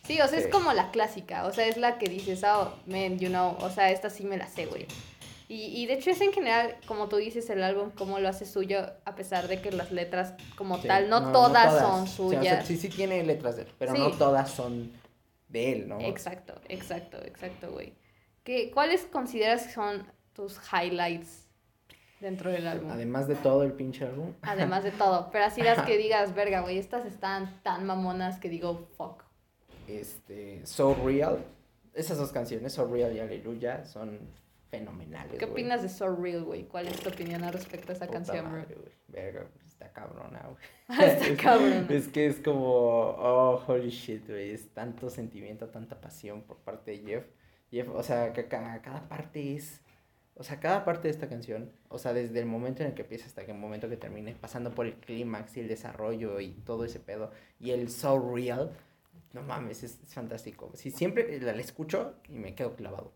Sí, 0.04 0.22
o 0.22 0.28
sea, 0.28 0.40
es 0.40 0.48
como 0.48 0.72
la 0.72 0.92
clásica, 0.92 1.46
o 1.46 1.52
sea, 1.52 1.68
es 1.68 1.76
la 1.76 1.98
que 1.98 2.08
dices, 2.08 2.44
oh, 2.44 2.74
man, 2.86 3.20
you 3.20 3.28
know, 3.28 3.58
o 3.60 3.70
sea, 3.70 3.92
esta 3.92 4.10
sí 4.10 4.24
me 4.24 4.38
la 4.38 4.48
sé, 4.48 4.68
güey. 4.68 4.88
Y, 5.50 5.82
y 5.82 5.86
de 5.86 5.94
hecho 5.94 6.12
es 6.12 6.22
en 6.22 6.32
general, 6.32 6.78
como 6.86 7.10
tú 7.10 7.18
dices, 7.18 7.50
el 7.50 7.62
álbum, 7.62 7.92
cómo 7.92 8.20
lo 8.20 8.30
hace 8.30 8.46
suyo, 8.46 8.90
a 9.04 9.16
pesar 9.16 9.48
de 9.48 9.62
que 9.62 9.72
las 9.72 9.92
letras 9.92 10.34
como 10.56 10.80
tal, 10.80 11.10
no, 11.10 11.32
todas 11.32 11.82
son 11.82 12.08
suyas. 12.08 12.66
sí, 12.66 12.78
sí 12.78 12.90
tiene 12.90 13.24
letras 13.24 13.58
de 13.58 13.64
él, 13.64 13.70
pero 13.78 13.94
no 13.96 14.12
todas 14.12 14.50
son 14.52 14.92
de 15.50 15.72
él, 15.74 15.90
¿no? 15.90 16.00
Exacto, 16.00 16.54
exacto, 16.70 17.18
exacto, 17.26 17.72
güey. 17.72 17.94
¿Cuáles 18.74 19.06
consideras 19.06 19.68
que 19.68 19.74
son 19.74 20.08
tus 20.34 20.60
highlights 20.72 21.48
dentro 22.20 22.52
del 22.52 22.68
álbum. 22.68 22.92
Además 22.92 23.28
de 23.28 23.36
todo 23.36 23.64
el 23.64 23.74
pinche 23.74 24.06
álbum. 24.06 24.34
Además 24.42 24.84
de 24.84 24.92
todo. 24.92 25.30
Pero 25.32 25.46
así 25.46 25.62
las 25.62 25.86
que 25.86 25.98
digas, 25.98 26.34
verga, 26.36 26.62
güey, 26.62 26.78
estas 26.78 27.06
están 27.06 27.62
tan 27.64 27.86
mamonas 27.86 28.40
que 28.40 28.50
digo, 28.50 28.88
fuck. 28.98 29.24
Este, 29.88 30.66
So 30.66 30.96
Real. 31.04 31.44
Esas 31.94 32.18
dos 32.18 32.32
canciones, 32.32 32.74
So 32.74 32.88
Real 32.88 33.16
y 33.16 33.20
Aleluya, 33.20 33.86
son 33.86 34.20
fenomenales. 34.70 35.40
¿Qué 35.40 35.46
opinas 35.46 35.82
de 35.82 35.90
So 35.90 36.16
Real, 36.16 36.44
güey? 36.44 36.64
¿Cuál 36.68 36.88
es 36.88 37.00
tu 37.00 37.10
opinión 37.10 37.44
al 37.44 37.54
respecto 37.54 37.92
a 37.92 37.96
esa 37.96 38.08
canción, 38.08 38.50
güey? 38.50 38.66
Verga, 39.08 39.48
está 39.66 39.92
cabrona, 39.92 40.48
güey. 40.48 41.00
está 41.08 41.36
cabrona. 41.44 41.88
es 41.90 42.08
que 42.10 42.28
es 42.28 42.40
como, 42.40 42.66
oh, 42.66 43.64
holy 43.66 43.90
shit, 43.90 44.28
güey. 44.28 44.52
Es 44.52 44.70
tanto 44.74 45.10
sentimiento, 45.10 45.68
tanta 45.70 46.00
pasión 46.00 46.42
por 46.44 46.58
parte 46.58 46.92
de 46.92 46.98
Jeff. 47.00 47.26
Jeff, 47.72 47.88
o 47.90 48.04
sea, 48.04 48.34
que 48.34 48.48
cada, 48.48 48.82
cada 48.82 49.08
parte 49.08 49.56
es 49.56 49.82
o 50.40 50.44
sea, 50.44 50.60
cada 50.60 50.86
parte 50.86 51.08
de 51.08 51.10
esta 51.10 51.28
canción, 51.28 51.72
o 51.90 51.98
sea, 51.98 52.14
desde 52.14 52.40
el 52.40 52.46
momento 52.46 52.84
en 52.84 52.90
el 52.90 52.94
que 52.94 53.02
empieza 53.02 53.26
hasta 53.26 53.42
el 53.42 53.56
momento 53.56 53.90
que 53.90 53.98
termine, 53.98 54.36
pasando 54.36 54.70
por 54.70 54.86
el 54.86 54.94
clímax 54.94 55.58
y 55.58 55.62
el 55.62 55.68
desarrollo 55.68 56.40
y 56.40 56.50
todo 56.64 56.86
ese 56.86 57.00
pedo, 57.00 57.32
y 57.60 57.72
el 57.72 57.90
so 57.90 58.20
real, 58.20 58.72
no 59.34 59.42
mames, 59.42 59.82
es, 59.82 59.98
fantástico. 60.06 60.72
Si 60.76 60.92
siempre 60.92 61.40
la, 61.42 61.54
escucho 61.54 62.14
y 62.30 62.34
me 62.34 62.54
quedo 62.54 62.76
clavado. 62.76 63.14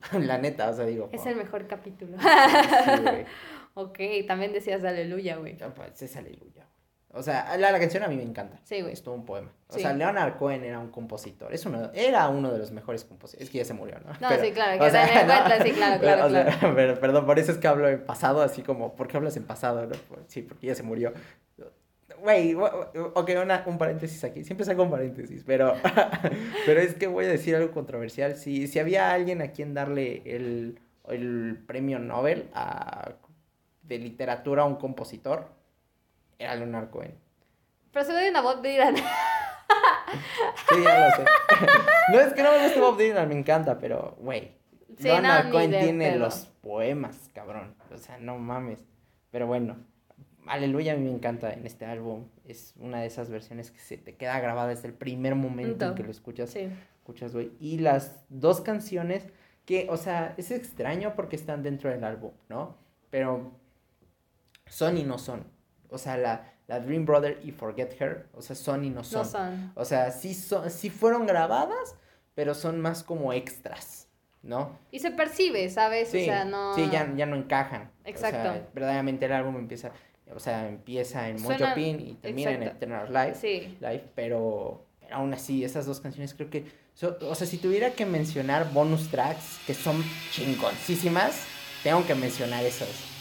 la 0.18 0.38
neta, 0.38 0.70
o 0.70 0.72
sea, 0.72 0.86
digo. 0.86 1.10
Es 1.12 1.26
el 1.26 1.36
mejor 1.36 1.66
capítulo. 1.66 2.16
ok, 3.74 3.98
también 4.26 4.54
decías 4.54 4.80
de 4.80 4.88
aleluya, 4.88 5.36
güey. 5.36 5.58
Pues 5.76 6.00
es 6.00 6.16
aleluya. 6.16 6.66
O 7.14 7.22
sea, 7.22 7.56
la, 7.58 7.70
la, 7.70 7.78
canción 7.78 8.02
a 8.02 8.08
mí 8.08 8.16
me 8.16 8.22
encanta. 8.22 8.58
Sí, 8.64 8.80
güey. 8.80 8.94
Es 8.94 9.02
todo 9.02 9.14
un 9.14 9.26
poema. 9.26 9.52
O 9.68 9.78
sea, 9.78 9.92
Leonard 9.92 10.38
Cohen 10.38 10.64
era 10.64 10.78
un 10.78 10.90
compositor. 10.90 11.52
Es 11.52 11.66
uno, 11.66 11.90
era 11.92 12.28
uno 12.28 12.50
de 12.50 12.58
los 12.58 12.70
mejores 12.70 13.04
compositores. 13.04 13.46
Es 13.46 13.52
que 13.52 13.58
ya 13.58 13.66
se 13.66 13.74
murió, 13.74 13.96
¿no? 14.00 14.12
No, 14.18 14.42
sí, 14.42 14.50
claro. 14.52 14.82
Que 14.82 14.90
sea, 14.90 15.24
no, 15.58 15.64
sí, 15.64 15.72
claro, 15.72 16.00
claro, 16.00 16.28
claro. 16.28 16.50
pero, 16.74 16.98
perdón, 16.98 17.26
por 17.26 17.38
eso 17.38 17.52
es 17.52 17.58
que 17.58 17.68
hablo 17.68 17.86
en 17.88 18.04
pasado, 18.06 18.40
así 18.40 18.62
como, 18.62 18.96
¿por 18.96 19.08
qué 19.08 19.18
hablas 19.18 19.36
en 19.36 19.44
pasado? 19.44 19.86
No? 19.86 19.94
Sí, 20.26 20.40
porque 20.40 20.68
ya 20.68 20.74
se 20.74 20.82
murió. 20.82 21.12
Güey, 22.22 22.54
ok, 22.54 23.30
una, 23.42 23.62
un 23.66 23.76
paréntesis 23.76 24.24
aquí. 24.24 24.42
Siempre 24.44 24.64
saco 24.64 24.84
un 24.84 24.90
paréntesis, 24.90 25.42
pero, 25.44 25.74
pero 26.66 26.80
es 26.80 26.94
que 26.94 27.08
voy 27.08 27.26
a 27.26 27.28
decir 27.28 27.56
algo 27.56 27.72
controversial. 27.72 28.36
Si, 28.36 28.68
si 28.68 28.78
había 28.78 29.12
alguien 29.12 29.42
a 29.42 29.48
quien 29.48 29.74
darle 29.74 30.22
el, 30.24 30.78
el 31.08 31.62
premio 31.66 31.98
Nobel 31.98 32.48
a, 32.54 33.16
de 33.82 33.98
literatura 33.98 34.62
a 34.62 34.66
un 34.66 34.76
compositor, 34.76 35.48
era 36.42 36.54
Leonard 36.56 36.90
Cohen. 36.90 37.14
Pero 37.92 38.04
se 38.04 38.12
ve 38.12 38.30
una 38.30 38.40
Bob 38.40 38.62
Dylan. 38.62 38.96
sí, 38.96 40.82
ya 40.82 41.08
lo 41.08 41.16
sé. 41.16 41.24
no 42.12 42.20
es 42.20 42.32
que 42.32 42.42
no 42.42 42.52
me 42.52 42.62
guste 42.64 42.80
Bob 42.80 42.98
Dylan, 42.98 43.28
me 43.28 43.38
encanta, 43.38 43.78
pero, 43.78 44.16
güey. 44.18 44.52
Sí, 44.98 45.04
Leonard 45.04 45.50
Cohen 45.50 45.70
tiene 45.70 46.16
los 46.16 46.46
poemas, 46.60 47.30
cabrón. 47.34 47.74
O 47.92 47.98
sea, 47.98 48.18
no 48.18 48.38
mames. 48.38 48.84
Pero 49.30 49.46
bueno, 49.46 49.76
Aleluya 50.46 50.94
a 50.94 50.96
mí 50.96 51.04
me 51.04 51.12
encanta 51.12 51.52
en 51.52 51.66
este 51.66 51.84
álbum. 51.84 52.26
Es 52.44 52.74
una 52.78 53.00
de 53.00 53.06
esas 53.06 53.30
versiones 53.30 53.70
que 53.70 53.78
se 53.78 53.96
te 53.96 54.16
queda 54.16 54.40
grabada 54.40 54.68
desde 54.68 54.88
el 54.88 54.94
primer 54.94 55.34
momento 55.34 55.86
en 55.86 55.94
que 55.94 56.02
lo 56.02 56.10
escuchas. 56.10 56.50
Sí. 56.50 56.68
Escuchas, 56.96 57.32
güey. 57.32 57.52
Y 57.60 57.78
las 57.78 58.24
dos 58.28 58.60
canciones 58.60 59.28
que, 59.64 59.86
o 59.88 59.96
sea, 59.96 60.34
es 60.36 60.50
extraño 60.50 61.14
porque 61.14 61.36
están 61.36 61.62
dentro 61.62 61.90
del 61.90 62.02
álbum, 62.02 62.32
¿no? 62.48 62.76
Pero 63.10 63.52
son 64.66 64.98
y 64.98 65.04
no 65.04 65.18
son. 65.18 65.44
O 65.92 65.98
sea, 65.98 66.16
la, 66.16 66.52
la 66.66 66.80
Dream 66.80 67.04
Brother 67.04 67.38
y 67.44 67.50
Forget 67.52 68.00
Her, 68.00 68.26
o 68.34 68.42
sea, 68.42 68.56
son 68.56 68.84
y 68.84 68.90
no 68.90 69.04
son. 69.04 69.22
No 69.22 69.24
son. 69.28 69.72
O 69.74 69.84
sea, 69.84 70.10
sí, 70.10 70.34
son, 70.34 70.70
sí 70.70 70.90
fueron 70.90 71.26
grabadas, 71.26 71.96
pero 72.34 72.54
son 72.54 72.80
más 72.80 73.02
como 73.02 73.32
extras, 73.32 74.08
¿no? 74.42 74.78
Y 74.90 75.00
se 75.00 75.10
percibe, 75.10 75.68
¿sabes? 75.70 76.08
Sí, 76.08 76.22
o 76.22 76.24
sea, 76.24 76.44
no... 76.44 76.74
Sí, 76.74 76.88
ya, 76.90 77.12
ya 77.14 77.26
no 77.26 77.36
encajan. 77.36 77.90
Exacto. 78.04 78.38
O 78.38 78.42
sea, 78.42 78.68
verdaderamente 78.72 79.26
el 79.26 79.32
álbum 79.32 79.56
empieza, 79.56 79.92
o 80.34 80.40
sea, 80.40 80.68
empieza 80.68 81.28
en 81.28 81.42
Mojo 81.42 81.74
Pin 81.74 82.00
y 82.00 82.14
termina 82.14 82.52
en 82.52 82.62
Eternal 82.62 83.12
Life. 83.12 83.34
Sí. 83.40 83.76
Life, 83.80 84.06
pero, 84.14 84.86
pero 84.98 85.14
aún 85.14 85.34
así, 85.34 85.64
esas 85.64 85.84
dos 85.84 86.00
canciones 86.00 86.32
creo 86.32 86.48
que... 86.48 86.64
o 87.20 87.34
sea, 87.34 87.46
si 87.46 87.58
tuviera 87.58 87.90
que 87.90 88.06
mencionar 88.06 88.72
bonus 88.72 89.10
tracks 89.10 89.60
que 89.66 89.74
son 89.74 90.02
chingoncísimas, 90.30 91.44
tengo 91.82 92.06
que 92.06 92.14
mencionar 92.14 92.64
esas 92.64 93.11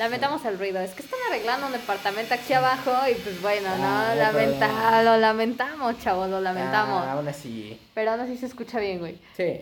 Lamentamos 0.00 0.42
el 0.46 0.58
ruido. 0.58 0.80
Es 0.80 0.92
que 0.94 1.02
están 1.02 1.18
arreglando 1.28 1.66
un 1.66 1.72
departamento 1.72 2.32
aquí 2.32 2.54
abajo 2.54 2.90
y 3.06 3.14
pues 3.16 3.42
bueno, 3.42 3.68
no, 3.76 4.14
lamenta, 4.14 5.02
lo 5.02 5.18
lamentamos, 5.18 5.98
chavos, 5.98 6.30
lo 6.30 6.40
lamentamos. 6.40 7.04
Ah, 7.06 7.12
aún 7.12 7.28
así. 7.28 7.78
Pero 7.92 8.12
aún 8.12 8.20
así 8.20 8.38
se 8.38 8.46
escucha 8.46 8.80
bien, 8.80 8.98
güey. 8.98 9.18
Sí. 9.36 9.60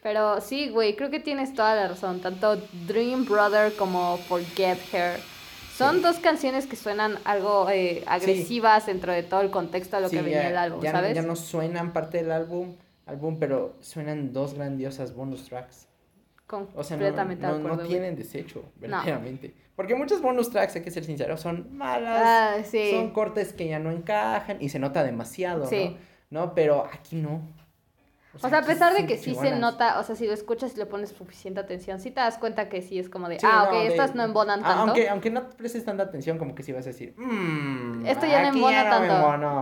Pero 0.00 0.40
sí, 0.40 0.68
güey, 0.68 0.94
creo 0.94 1.10
que 1.10 1.18
tienes 1.18 1.52
toda 1.52 1.74
la 1.74 1.88
razón. 1.88 2.20
Tanto 2.20 2.58
Dream 2.86 3.24
Brother 3.24 3.74
como 3.74 4.18
Forget 4.18 4.78
Her. 4.94 5.18
Son 5.76 6.00
dos 6.00 6.20
canciones 6.20 6.68
que 6.68 6.76
suenan 6.76 7.18
algo 7.24 7.68
eh, 7.68 8.04
agresivas 8.06 8.86
dentro 8.86 9.12
de 9.12 9.24
todo 9.24 9.40
el 9.40 9.50
contexto 9.50 9.96
de 9.96 10.02
lo 10.02 10.10
que 10.10 10.22
venía 10.22 10.48
el 10.48 10.58
álbum, 10.58 10.80
ya, 10.80 10.92
¿sabes? 10.92 11.16
Ya 11.16 11.22
no 11.22 11.34
suenan 11.34 11.92
parte 11.92 12.18
del 12.18 12.30
álbum, 12.30 12.76
álbum, 13.04 13.36
pero 13.40 13.74
suenan 13.80 14.32
dos 14.32 14.54
grandiosas 14.54 15.12
bonus 15.12 15.48
tracks. 15.48 15.88
Completamente 16.58 17.46
o 17.46 17.50
sea, 17.50 17.58
no, 17.58 17.76
no, 17.76 17.82
tienen 17.82 18.16
desecho, 18.16 18.64
verdaderamente. 18.76 19.54
Porque 19.74 19.94
muchos 19.94 20.20
bonus 20.20 20.50
tracks, 20.50 20.76
hay 20.76 20.82
que 20.82 20.90
ser 20.90 21.04
sinceros, 21.04 21.40
son 21.40 21.76
malas, 21.76 22.22
ah, 22.24 22.78
son 22.90 23.10
cortes 23.10 23.52
que 23.52 23.68
ya 23.68 23.78
no 23.78 23.90
encajan 23.90 24.58
y 24.60 24.68
se 24.68 24.78
nota 24.78 25.02
demasiado, 25.02 25.68
¿no? 25.70 25.96
¿no? 26.30 26.54
Pero 26.54 26.86
aquí 26.92 27.16
no. 27.16 27.40
O 28.34 28.48
sea, 28.48 28.58
a 28.58 28.62
pesar 28.62 28.94
de 28.94 29.06
que 29.06 29.18
sí 29.18 29.34
se 29.34 29.50
nota, 29.56 29.98
o 30.00 30.02
sea, 30.02 30.16
si 30.16 30.26
lo 30.26 30.32
escuchas 30.32 30.74
y 30.74 30.78
le 30.78 30.86
pones 30.86 31.10
suficiente 31.10 31.60
atención, 31.60 32.00
sí 32.00 32.10
te 32.10 32.20
das 32.20 32.38
cuenta 32.38 32.68
que 32.68 32.80
sí 32.80 32.98
es 32.98 33.10
como 33.10 33.28
de, 33.28 33.38
ah, 33.44 33.64
ok, 33.68 33.74
estas 33.90 34.14
no 34.14 34.22
embonan 34.22 34.62
tanto. 34.62 34.80
Aunque, 34.82 35.08
aunque 35.10 35.30
no 35.30 35.50
prestes 35.50 35.84
tanta 35.84 36.04
atención, 36.04 36.38
como 36.38 36.54
que 36.54 36.62
sí 36.62 36.72
vas 36.72 36.86
a 36.86 36.90
decir, 36.90 37.14
mmm, 37.18 38.06
esto 38.06 38.24
ya 38.26 38.42
no 38.42 38.48
embona 38.48 38.84
tanto. 38.90 39.12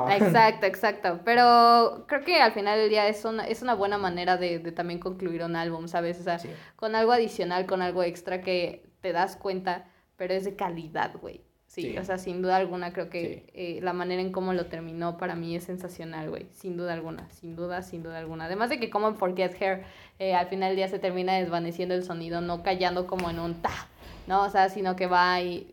Exacto, 0.27 0.67
exacto. 0.67 1.21
Pero 1.25 2.05
creo 2.07 2.21
que 2.23 2.41
al 2.41 2.53
final 2.53 2.79
del 2.79 2.91
día 2.91 3.09
es 3.09 3.25
una, 3.25 3.45
es 3.45 3.61
una 3.63 3.75
buena 3.75 3.99
manera 3.99 4.37
de, 4.37 4.61
de 4.61 4.73
también 4.73 5.01
concluir 5.01 5.43
un 5.43 5.57
álbum, 5.57 5.89
¿sabes? 5.89 6.21
O 6.21 6.23
sea, 6.23 6.39
con 6.77 6.95
algo 6.95 7.13
adicional, 7.13 7.67
con 7.67 7.83
algo 7.83 8.03
extra 8.05 8.41
que 8.41 8.89
te 9.01 9.13
das 9.13 9.37
cuenta, 9.37 9.87
pero 10.17 10.35
es 10.35 10.45
de 10.45 10.55
calidad, 10.55 11.13
güey. 11.21 11.43
Sí, 11.71 11.97
o 11.97 12.05
sea, 12.05 12.19
sin 12.19 12.43
duda 12.43 12.57
alguna 12.57 12.93
creo 12.93 13.09
que 13.09 13.45
eh, 13.55 13.79
la 13.81 13.93
manera 13.93 14.21
en 14.21 14.33
cómo 14.33 14.53
lo 14.53 14.67
terminó 14.67 15.17
para 15.17 15.37
mí 15.37 15.55
es 15.55 15.63
sensacional, 15.63 16.29
güey. 16.29 16.49
Sin 16.53 16.77
duda 16.77 16.95
alguna, 16.95 17.31
sin 17.31 17.55
duda, 17.55 17.83
sin 17.83 18.03
duda 18.03 18.19
alguna. 18.19 18.47
Además 18.47 18.71
de 18.71 18.81
que 18.81 18.91
como 18.91 19.07
en 19.07 19.15
Forget 19.15 19.55
Her, 19.63 19.85
eh, 20.19 20.35
al 20.35 20.49
final 20.49 20.71
del 20.71 20.77
día 20.79 20.89
se 20.89 20.99
termina 20.99 21.35
desvaneciendo 21.35 21.95
el 21.95 22.03
sonido, 22.03 22.41
no 22.41 22.65
callando 22.65 23.07
como 23.07 23.31
en 23.31 23.39
un 23.39 23.63
ta, 23.63 23.87
¿no? 24.27 24.43
O 24.43 24.51
sea, 24.51 24.69
sino 24.69 24.97
que 24.97 25.07
va 25.07 25.33
ahí 25.33 25.73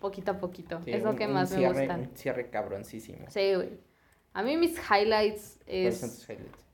poquito 0.00 0.30
a 0.30 0.38
poquito. 0.38 0.80
es 0.86 1.02
lo 1.02 1.14
que 1.14 1.28
más 1.28 1.52
me 1.52 1.68
gusta. 1.68 1.96
Un 1.96 2.16
cierre 2.16 2.48
cabroncísimo. 2.48 3.26
Sí, 3.28 3.54
güey. 3.54 3.68
A 4.32 4.42
mí 4.42 4.56
mis 4.56 4.78
highlights 4.90 5.58
es... 5.66 6.26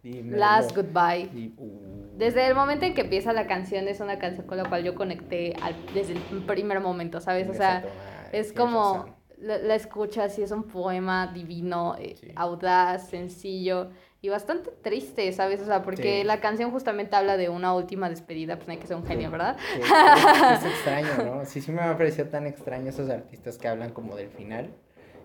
Last 0.05 0.73
Goodbye. 0.73 1.53
Uh. 1.57 2.17
Desde 2.17 2.47
el 2.47 2.55
momento 2.55 2.87
en 2.87 2.95
que 2.95 3.01
empieza 3.01 3.33
la 3.33 3.49
canción 3.49 3.89
es 3.89 3.99
una 3.99 4.21
canción 4.21 4.47
con 4.47 4.57
la 4.57 4.69
cual 4.69 4.85
yo 4.85 4.95
conecté 4.95 5.55
al, 5.61 5.75
desde 5.93 6.13
el 6.13 6.45
primer 6.47 6.79
momento, 6.79 7.21
¿sabes? 7.21 7.49
O 7.49 7.55
sea, 7.55 7.85
es 8.33 8.53
como 8.53 9.07
la, 9.39 9.75
escuchas 9.75 10.39
y 10.39 10.43
es 10.43 10.51
un 10.51 10.65
poema 10.65 11.29
divino, 11.29 11.95
eh, 11.99 12.17
audaz, 12.37 13.09
sencillo 13.09 13.91
y 14.23 14.29
bastante 14.29 14.71
triste, 14.83 15.31
¿sabes? 15.33 15.61
O 15.61 15.67
sea, 15.67 15.83
porque 15.83 16.25
la 16.25 16.41
canción 16.41 16.71
justamente 16.71 17.15
habla 17.17 17.37
de 17.37 17.49
una 17.49 17.75
última 17.75 18.09
despedida, 18.09 18.57
pues 18.57 18.67
no 18.67 18.73
hay 18.73 18.79
que 18.79 18.87
ser 18.87 18.97
un 18.97 19.07
genio, 19.07 19.31
¿verdad? 19.31 19.57
es, 19.77 20.65
extraño, 20.65 21.25
¿no? 21.25 21.45
Sí, 21.45 21.61
sí 21.61 21.71
me 21.71 21.83
ha 21.83 21.97
parecido 21.97 22.29
tan 22.29 22.47
extraño 22.47 22.89
esos 22.89 23.11
artistas 23.11 23.59
que 23.59 23.69
hablan 23.69 23.93
como 23.93 24.17
del 24.17 24.29
final 24.29 24.75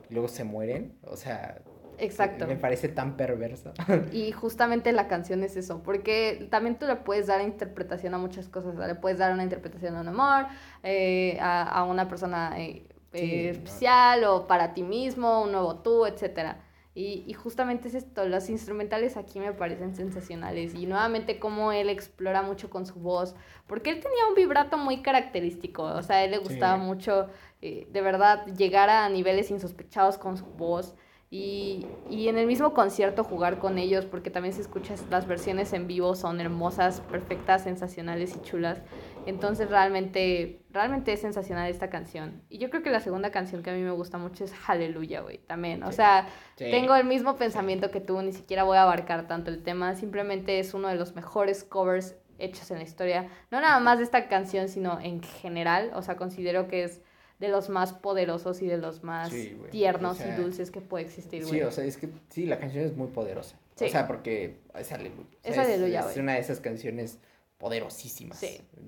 y 0.09 0.13
luego 0.13 0.27
se 0.27 0.43
mueren, 0.43 0.93
o 1.03 1.17
sea... 1.17 1.61
Exacto. 2.01 2.47
Me 2.47 2.55
parece 2.55 2.89
tan 2.89 3.15
perversa. 3.15 3.73
Y 4.11 4.31
justamente 4.31 4.91
la 4.91 5.07
canción 5.07 5.43
es 5.43 5.55
eso, 5.55 5.83
porque 5.83 6.47
también 6.49 6.77
tú 6.77 6.85
le 6.87 6.95
puedes 6.95 7.27
dar 7.27 7.41
interpretación 7.41 8.13
a 8.13 8.17
muchas 8.17 8.49
cosas, 8.49 8.75
le 8.75 8.95
puedes 8.95 9.19
dar 9.19 9.33
una 9.33 9.43
interpretación 9.43 9.95
a 9.95 10.01
un 10.01 10.07
amor, 10.07 10.47
eh, 10.83 11.37
a, 11.39 11.63
a, 11.63 11.83
una 11.83 12.07
persona 12.07 12.59
eh, 12.59 12.87
eh, 13.13 13.49
especial 13.49 14.23
o 14.23 14.47
para 14.47 14.73
ti 14.73 14.83
mismo, 14.83 15.43
un 15.43 15.51
nuevo 15.51 15.75
tú, 15.77 16.05
etcétera. 16.05 16.63
Y, 16.93 17.23
y, 17.25 17.33
justamente 17.33 17.87
es 17.87 17.93
esto, 17.93 18.25
los 18.25 18.49
instrumentales 18.49 19.15
aquí 19.15 19.39
me 19.39 19.53
parecen 19.53 19.95
sensacionales 19.95 20.75
y 20.75 20.87
nuevamente 20.87 21.39
como 21.39 21.71
él 21.71 21.89
explora 21.89 22.41
mucho 22.41 22.69
con 22.69 22.85
su 22.85 22.95
voz, 22.95 23.33
porque 23.65 23.91
él 23.91 24.01
tenía 24.01 24.27
un 24.27 24.35
vibrato 24.35 24.77
muy 24.77 25.01
característico, 25.01 25.83
o 25.83 26.03
sea, 26.03 26.17
a 26.17 26.25
él 26.25 26.31
le 26.31 26.39
gustaba 26.39 26.75
mucho 26.75 27.29
eh, 27.61 27.87
de 27.91 28.01
verdad 28.01 28.45
llegar 28.57 28.89
a 28.89 29.07
niveles 29.07 29.51
insospechados 29.51 30.17
con 30.17 30.35
su 30.35 30.45
voz 30.45 30.95
y, 31.33 31.85
y, 32.09 32.27
en 32.27 32.37
el 32.37 32.45
mismo 32.45 32.73
concierto 32.73 33.23
jugar 33.23 33.57
con 33.57 33.77
ellos, 33.77 34.03
porque 34.03 34.29
también 34.29 34.53
si 34.53 34.59
escuchas 34.59 35.05
las 35.09 35.27
versiones 35.27 35.71
en 35.71 35.87
vivo 35.87 36.13
son 36.13 36.41
hermosas, 36.41 36.99
perfectas, 36.99 37.63
sensacionales 37.63 38.35
y 38.35 38.41
chulas. 38.41 38.81
Entonces 39.25 39.69
realmente, 39.69 40.59
realmente 40.71 41.13
es 41.13 41.21
sensacional 41.21 41.69
esta 41.69 41.89
canción. 41.89 42.41
Y 42.49 42.57
yo 42.57 42.69
creo 42.69 42.83
que 42.83 42.89
la 42.89 42.99
segunda 42.99 43.31
canción 43.31 43.63
que 43.63 43.69
a 43.69 43.73
mí 43.73 43.81
me 43.81 43.91
gusta 43.91 44.17
mucho 44.17 44.43
es 44.43 44.53
Hallelujah, 44.53 45.21
güey, 45.21 45.37
también. 45.37 45.83
O 45.83 45.93
sea, 45.93 46.27
tengo 46.57 46.95
el 46.95 47.05
mismo 47.05 47.37
pensamiento 47.37 47.91
que 47.91 48.01
tú, 48.01 48.21
ni 48.21 48.33
siquiera 48.33 48.63
voy 48.63 48.75
a 48.75 48.83
abarcar 48.83 49.29
tanto 49.29 49.51
el 49.51 49.63
tema, 49.63 49.95
simplemente 49.95 50.59
es 50.59 50.73
uno 50.73 50.89
de 50.89 50.95
los 50.95 51.15
mejores 51.15 51.63
covers 51.63 52.17
hechos 52.39 52.71
en 52.71 52.79
la 52.79 52.83
historia. 52.83 53.29
No 53.51 53.61
nada 53.61 53.79
más 53.79 53.99
de 53.99 54.03
esta 54.03 54.27
canción, 54.27 54.67
sino 54.67 54.99
en 54.99 55.23
general. 55.23 55.91
O 55.95 56.01
sea, 56.01 56.17
considero 56.17 56.67
que 56.67 56.83
es 56.83 57.01
de 57.41 57.49
los 57.49 57.69
más 57.69 57.91
poderosos 57.91 58.61
y 58.61 58.67
de 58.67 58.77
los 58.77 59.03
más 59.03 59.33
tiernos 59.71 60.19
y 60.21 60.39
dulces 60.39 60.69
que 60.69 60.79
puede 60.79 61.05
existir, 61.05 61.43
güey. 61.43 61.59
Sí, 61.59 61.61
o 61.63 61.71
sea, 61.71 61.83
es 61.83 61.97
que 61.97 62.07
sí, 62.29 62.45
la 62.45 62.59
canción 62.59 62.85
es 62.85 62.95
muy 62.95 63.07
poderosa. 63.07 63.57
O 63.73 63.89
sea, 63.89 64.07
porque 64.07 64.59
es 64.75 64.91
aleluya. 64.91 65.25
es 65.43 65.57
aleluya, 65.57 66.05
Es, 66.07 66.17
una 66.17 66.35
de 66.35 66.39
esas 66.39 66.59
canciones 66.59 67.17
poderosísimas 67.57 68.39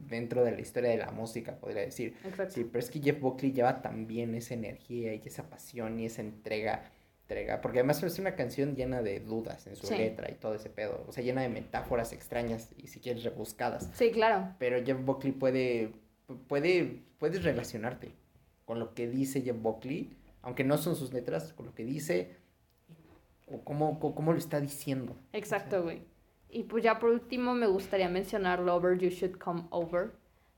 dentro 0.07 0.43
de 0.43 0.51
la 0.51 0.61
historia 0.61 0.91
de 0.91 0.97
la 0.97 1.09
música, 1.09 1.55
podría 1.55 1.81
decir. 1.81 2.15
Exacto. 2.23 2.53
Sí, 2.53 2.63
pero 2.63 2.79
es 2.79 2.91
que 2.91 3.01
Jeff 3.01 3.19
Buckley 3.19 3.53
lleva 3.53 3.81
también 3.81 4.35
esa 4.35 4.53
energía 4.53 5.15
y 5.15 5.21
esa 5.25 5.49
pasión 5.49 5.99
y 5.99 6.05
esa 6.05 6.21
entrega, 6.21 6.91
entrega, 7.23 7.59
porque 7.59 7.79
además 7.79 8.03
es 8.03 8.19
una 8.19 8.35
canción 8.35 8.75
llena 8.75 9.01
de 9.01 9.19
dudas 9.19 9.65
en 9.65 9.75
su 9.75 9.91
letra 9.91 10.29
y 10.29 10.35
todo 10.35 10.53
ese 10.53 10.69
pedo, 10.69 11.03
o 11.07 11.11
sea, 11.11 11.23
llena 11.23 11.41
de 11.41 11.49
metáforas 11.49 12.13
extrañas 12.13 12.69
y 12.77 12.85
si 12.85 12.99
quieres 12.99 13.23
rebuscadas. 13.23 13.89
Sí, 13.95 14.11
claro. 14.11 14.53
Pero 14.59 14.85
Jeff 14.85 15.03
Buckley 15.03 15.31
puede, 15.31 15.91
puede, 16.47 17.01
puedes 17.17 17.43
relacionarte 17.43 18.11
con 18.73 18.79
lo 18.79 18.95
que 18.95 19.07
dice 19.07 19.43
Jeff 19.43 19.61
Buckley, 19.61 20.17
aunque 20.41 20.63
no 20.63 20.79
son 20.79 20.95
sus 20.95 21.13
letras, 21.13 21.53
con 21.53 21.67
lo 21.67 21.75
que 21.75 21.85
dice 21.85 22.37
o 23.47 23.59
cómo, 23.63 23.99
cómo, 23.99 24.31
lo 24.31 24.39
está 24.39 24.59
diciendo. 24.59 25.15
Exacto, 25.31 25.83
güey. 25.83 26.01
y 26.49 26.63
pues 26.63 26.83
ya 26.83 26.97
por 26.97 27.11
último 27.11 27.53
me 27.53 27.67
gustaría 27.67 28.09
mencionar 28.09 28.61
Lover 28.61 28.97
You 28.97 29.09
Should 29.09 29.37
Come 29.37 29.65
Over. 29.69 30.13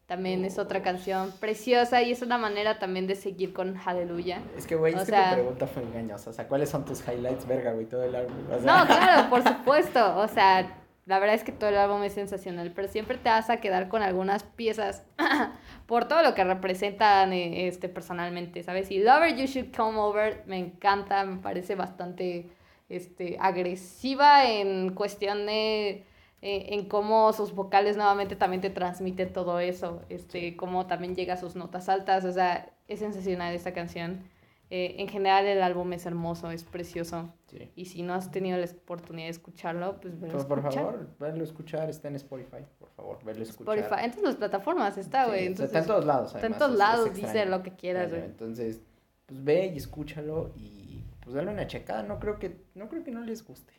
También 0.06 0.46
es 0.46 0.58
otra 0.58 0.82
canción 0.82 1.34
preciosa 1.42 2.04
y 2.04 2.12
es 2.12 2.22
una 2.22 2.38
manera 2.38 2.80
también 2.80 3.06
de 3.06 3.16
seguir 3.16 3.52
con 3.52 3.76
Hallelujah. 3.76 4.42
Es 4.56 4.66
que, 4.66 4.78
güey, 4.78 4.94
es 4.94 5.04
que 5.04 5.12
tu 5.12 5.34
pregunta 5.34 5.68
fue 5.68 5.84
engañosa. 5.84 6.30
O 6.30 6.34
sea, 6.34 6.48
¿cuáles 6.48 6.70
son 6.70 6.86
tus 6.86 7.06
highlights, 7.06 7.46
verga, 7.46 7.74
güey, 7.74 7.86
todo 7.86 8.04
el 8.06 8.16
álbum? 8.16 8.34
No, 8.64 8.86
claro, 8.86 9.30
por 9.30 9.44
supuesto. 9.44 10.20
O 10.20 10.28
sea, 10.30 10.85
la 11.06 11.20
verdad 11.20 11.36
es 11.36 11.44
que 11.44 11.52
todo 11.52 11.70
el 11.70 11.78
álbum 11.78 12.04
es 12.04 12.14
sensacional, 12.14 12.72
pero 12.76 12.88
siempre 12.88 13.18
te 13.18 13.30
vas 13.30 13.50
a 13.50 13.58
quedar 13.58 13.90
con 13.90 14.02
algunas 14.02 14.44
piezas 14.44 15.04
por 15.86 16.08
todo 16.08 16.24
lo 16.24 16.34
que 16.34 16.44
representan 16.44 17.32
eh, 17.32 17.68
este, 17.68 17.90
personalmente, 17.90 18.64
¿sabes? 18.64 18.90
Y 18.90 19.00
Lover 19.00 19.36
You 19.36 19.46
Should 19.46 19.76
Come 19.76 20.00
Over 20.00 20.44
me 20.48 20.58
encanta, 20.58 21.24
me 21.24 21.38
parece 21.38 21.76
bastante 21.76 22.50
este, 22.90 23.38
agresiva 23.40 24.50
en 24.50 24.94
cuestión 24.94 25.46
de... 25.46 26.06
Eh, 26.42 26.76
en 26.76 26.88
cómo 26.88 27.34
sus 27.34 27.56
vocales 27.56 27.98
nuevamente 27.98 28.36
también 28.36 28.62
te 28.62 28.70
transmiten 28.70 29.34
todo 29.34 29.60
eso, 29.60 30.04
este, 30.10 30.56
cómo 30.56 30.86
también 30.86 31.16
llega 31.16 31.34
a 31.34 31.38
sus 31.38 31.56
notas 31.56 31.90
altas, 31.90 32.24
o 32.24 32.32
sea, 32.32 32.72
es 32.88 33.00
sensacional 33.00 33.56
esta 33.56 33.74
canción. 33.74 34.30
Eh, 34.72 34.96
en 34.98 35.08
general 35.08 35.46
el 35.46 35.62
álbum 35.62 35.94
es 35.94 36.06
hermoso, 36.06 36.50
es 36.52 36.64
precioso. 36.64 37.30
Y 37.76 37.86
si 37.86 38.02
no 38.02 38.14
has 38.14 38.32
tenido 38.32 38.58
la 38.58 38.66
oportunidad 38.66 39.28
de 39.28 39.32
escucharlo, 39.32 40.02
pues 40.02 40.20
verlo 40.20 40.36
pues, 40.36 40.46
por 40.46 40.62
favor, 40.62 41.08
verlo 41.20 41.44
escuchar, 41.44 41.90
está 41.90 42.10
en 42.10 42.16
Spotify, 42.16 42.66
por 42.80 42.90
favor, 42.90 43.24
verlo 43.24 43.44
escuchar. 43.44 43.78
Spotify, 43.78 44.06
en 44.06 44.12
todas 44.12 44.26
las 44.26 44.36
plataformas 44.36 44.98
está, 44.98 45.28
güey. 45.28 45.48
está 45.48 45.80
en 45.80 45.86
todos 45.86 46.06
lados, 46.06 46.36
Está 46.36 46.48
en 46.48 46.58
todos 46.58 46.78
lados, 46.78 47.14
dice 47.14 47.46
lo 47.46 47.64
que 47.64 47.72
quieras, 47.76 48.10
güey. 48.10 48.24
Entonces, 48.24 48.82
pues 49.26 49.44
ve 49.44 49.72
y 49.74 49.78
escúchalo 49.78 50.52
y 50.58 51.04
pues 51.24 51.36
dale 51.36 51.52
una 51.52 51.68
checada, 51.68 52.04
no 52.04 52.20
creo 52.20 52.40
que, 52.40 52.58
no 52.74 52.90
creo 52.90 53.04
que 53.04 53.12
no 53.12 53.22
les 53.22 53.46
guste, 53.46 53.74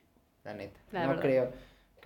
la 0.45 0.55
neta. 0.55 0.81
no 0.93 1.21
creo 1.21 1.51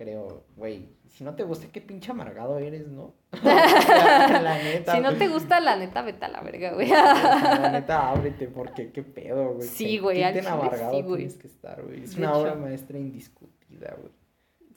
creo, 0.01 0.45
güey, 0.55 0.89
si 1.09 1.23
no 1.23 1.35
te 1.35 1.43
gusta, 1.43 1.67
qué 1.71 1.79
pinche 1.79 2.11
amargado 2.11 2.57
eres, 2.57 2.87
¿no? 2.87 3.13
la, 3.43 4.57
neta. 4.63 4.95
Si 4.95 4.99
no 4.99 5.15
te 5.15 5.27
gusta, 5.27 5.59
la 5.59 5.75
neta, 5.75 6.01
vete 6.01 6.25
a 6.25 6.27
la 6.27 6.41
verga, 6.41 6.73
güey. 6.73 6.87
la 6.89 7.69
neta, 7.71 8.09
ábrete, 8.09 8.47
porque 8.47 8.91
qué 8.91 9.03
pedo, 9.03 9.53
güey. 9.53 9.67
Sí, 9.67 9.99
güey, 9.99 10.23
al 10.23 10.45
amargado 10.47 10.97
sí, 10.97 11.03
tienes 11.03 11.37
que 11.37 11.47
estar, 11.47 11.83
güey. 11.83 12.03
Es 12.03 12.17
una 12.17 12.33
obra 12.33 12.55
maestra 12.55 12.97
indiscutida, 12.97 13.95
güey. 13.99 14.11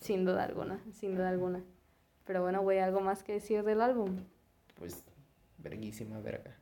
Sin 0.01 0.27
duda 0.27 0.45
alguna, 0.45 0.83
sin 0.93 1.15
duda 1.15 1.31
alguna. 1.31 1.65
Pero 2.27 2.43
bueno, 2.43 2.61
güey, 2.61 2.79
¿algo 2.79 3.01
más 3.01 3.23
que 3.23 3.33
decir 3.33 3.63
del 3.63 3.81
álbum? 3.81 4.25
Pues, 4.75 5.03
verguísima 5.57 6.21
verga. 6.21 6.55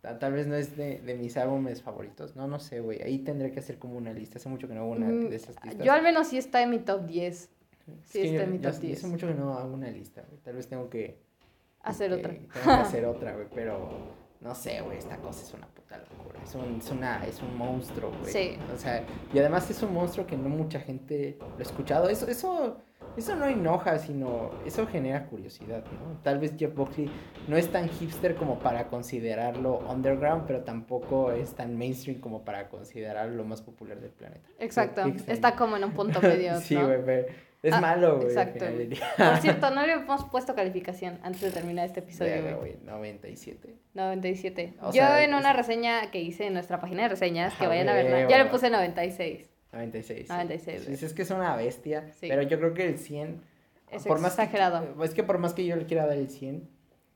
Tal 0.00 0.32
vez 0.32 0.46
no 0.46 0.56
es 0.56 0.76
de, 0.76 1.00
de, 1.00 1.14
mis 1.14 1.36
álbumes 1.36 1.82
favoritos. 1.82 2.34
No, 2.34 2.46
no 2.46 2.58
sé, 2.58 2.80
güey. 2.80 3.02
Ahí 3.02 3.18
tendré 3.18 3.52
que 3.52 3.60
hacer 3.60 3.78
como 3.78 3.96
una 3.96 4.12
lista. 4.12 4.38
Hace 4.38 4.48
mucho 4.48 4.66
que 4.66 4.74
no 4.74 4.80
hago 4.80 4.92
una 4.92 5.06
mm, 5.06 5.28
de 5.28 5.36
esas 5.36 5.56
listas. 5.62 5.84
Yo 5.84 5.92
al 5.92 6.02
menos 6.02 6.28
sí 6.28 6.38
está 6.38 6.62
en 6.62 6.70
mi 6.70 6.78
top 6.78 7.04
10. 7.04 7.50
Sí, 8.04 8.20
está 8.20 8.44
en 8.44 8.52
mi 8.52 8.58
top 8.58 8.76
10. 8.76 8.98
Hace 8.98 9.06
mucho 9.08 9.26
que 9.26 9.34
no 9.34 9.58
hago 9.58 9.74
una 9.74 9.90
lista, 9.90 10.22
güey. 10.26 10.40
Tal 10.40 10.56
vez 10.56 10.68
tengo 10.68 10.88
que 10.88 11.18
Hacer 11.82 12.12
otra. 12.12 12.32
Tengo 12.32 12.48
que 12.48 12.70
hacer 12.70 13.04
otra, 13.06 13.34
güey, 13.34 13.46
pero 13.54 13.88
no 14.40 14.54
sé, 14.54 14.80
güey, 14.82 14.98
esta 14.98 15.16
cosa 15.18 15.42
es 15.42 15.54
una 15.54 15.66
puta 15.68 15.98
locura. 15.98 16.40
Es 16.42 16.54
un, 16.54 16.76
es 16.76 16.90
una, 16.90 17.26
es 17.26 17.42
un 17.42 17.56
monstruo, 17.56 18.12
güey. 18.20 18.32
Sí. 18.32 18.58
O 18.74 18.78
sea, 18.78 19.04
y 19.32 19.38
además 19.38 19.70
es 19.70 19.82
un 19.82 19.94
monstruo 19.94 20.26
que 20.26 20.36
no 20.36 20.48
mucha 20.48 20.80
gente 20.80 21.38
lo 21.40 21.58
ha 21.58 21.62
escuchado. 21.62 22.08
Eso, 22.08 22.26
eso, 22.28 22.78
eso 23.16 23.34
no 23.36 23.46
enoja, 23.46 23.98
sino 23.98 24.50
eso 24.64 24.86
genera 24.86 25.26
curiosidad, 25.26 25.84
¿no? 25.84 26.18
Tal 26.22 26.38
vez 26.38 26.54
Jeff 26.58 26.74
Buckley 26.74 27.10
no 27.48 27.56
es 27.56 27.68
tan 27.70 27.88
hipster 27.88 28.34
como 28.36 28.58
para 28.58 28.88
considerarlo 28.88 29.78
underground, 29.88 30.44
pero 30.46 30.60
tampoco 30.60 31.32
es 31.32 31.54
tan 31.54 31.76
mainstream 31.76 32.20
como 32.20 32.44
para 32.44 32.68
considerarlo 32.68 33.34
lo 33.36 33.44
más 33.44 33.62
popular 33.62 34.00
del 34.00 34.10
planeta. 34.10 34.48
Exacto. 34.58 35.02
Está 35.26 35.56
como 35.56 35.76
en 35.76 35.84
un 35.84 35.92
punto 35.92 36.20
medio. 36.22 36.56
sí, 36.60 36.76
güey, 36.76 37.26
es 37.62 37.74
Ah, 37.74 37.80
malo, 37.82 38.16
güey. 38.16 38.28
exacto. 38.28 38.64
Por 39.18 39.36
cierto, 39.42 39.70
no 39.70 39.84
le 39.86 39.92
hemos 39.92 40.24
puesto 40.24 40.54
calificación 40.54 41.18
antes 41.22 41.42
de 41.42 41.50
terminar 41.50 41.84
este 41.86 42.00
episodio, 42.00 42.40
güey. 42.42 42.54
güey, 42.54 42.76
97. 42.84 43.74
97. 43.92 44.74
O 44.80 44.86
Yo 44.86 44.92
sea, 44.92 45.22
en 45.24 45.34
una 45.34 45.50
es- 45.50 45.56
reseña 45.56 46.10
que 46.10 46.20
hice 46.20 46.46
en 46.46 46.54
nuestra 46.54 46.80
página 46.80 47.02
de 47.02 47.10
reseñas, 47.10 47.52
que 47.54 47.66
vayan 47.66 47.88
a 47.90 47.92
verla, 47.94 48.28
ya 48.28 48.42
le 48.42 48.46
puse 48.50 48.70
96. 48.70 49.50
96. 49.72 50.26
sí. 50.26 50.32
96, 50.32 50.82
Sí, 50.86 50.96
sí, 50.96 51.04
es 51.06 51.14
que 51.14 51.22
es 51.22 51.30
una 51.30 51.56
bestia. 51.56 52.12
Sí. 52.12 52.26
Pero 52.28 52.42
yo 52.42 52.58
creo 52.58 52.74
que 52.74 52.86
el 52.86 52.98
100. 52.98 53.40
Es 53.90 54.04
por 54.04 54.20
más 54.20 54.36
que- 54.36 54.42
exagerado. 54.42 55.02
es 55.04 55.14
que 55.14 55.22
por 55.24 55.38
más 55.38 55.52
que 55.54 55.64
yo 55.66 55.76
le 55.76 55.86
quiera 55.86 56.06
dar 56.06 56.16
el 56.16 56.30
100, 56.30 56.68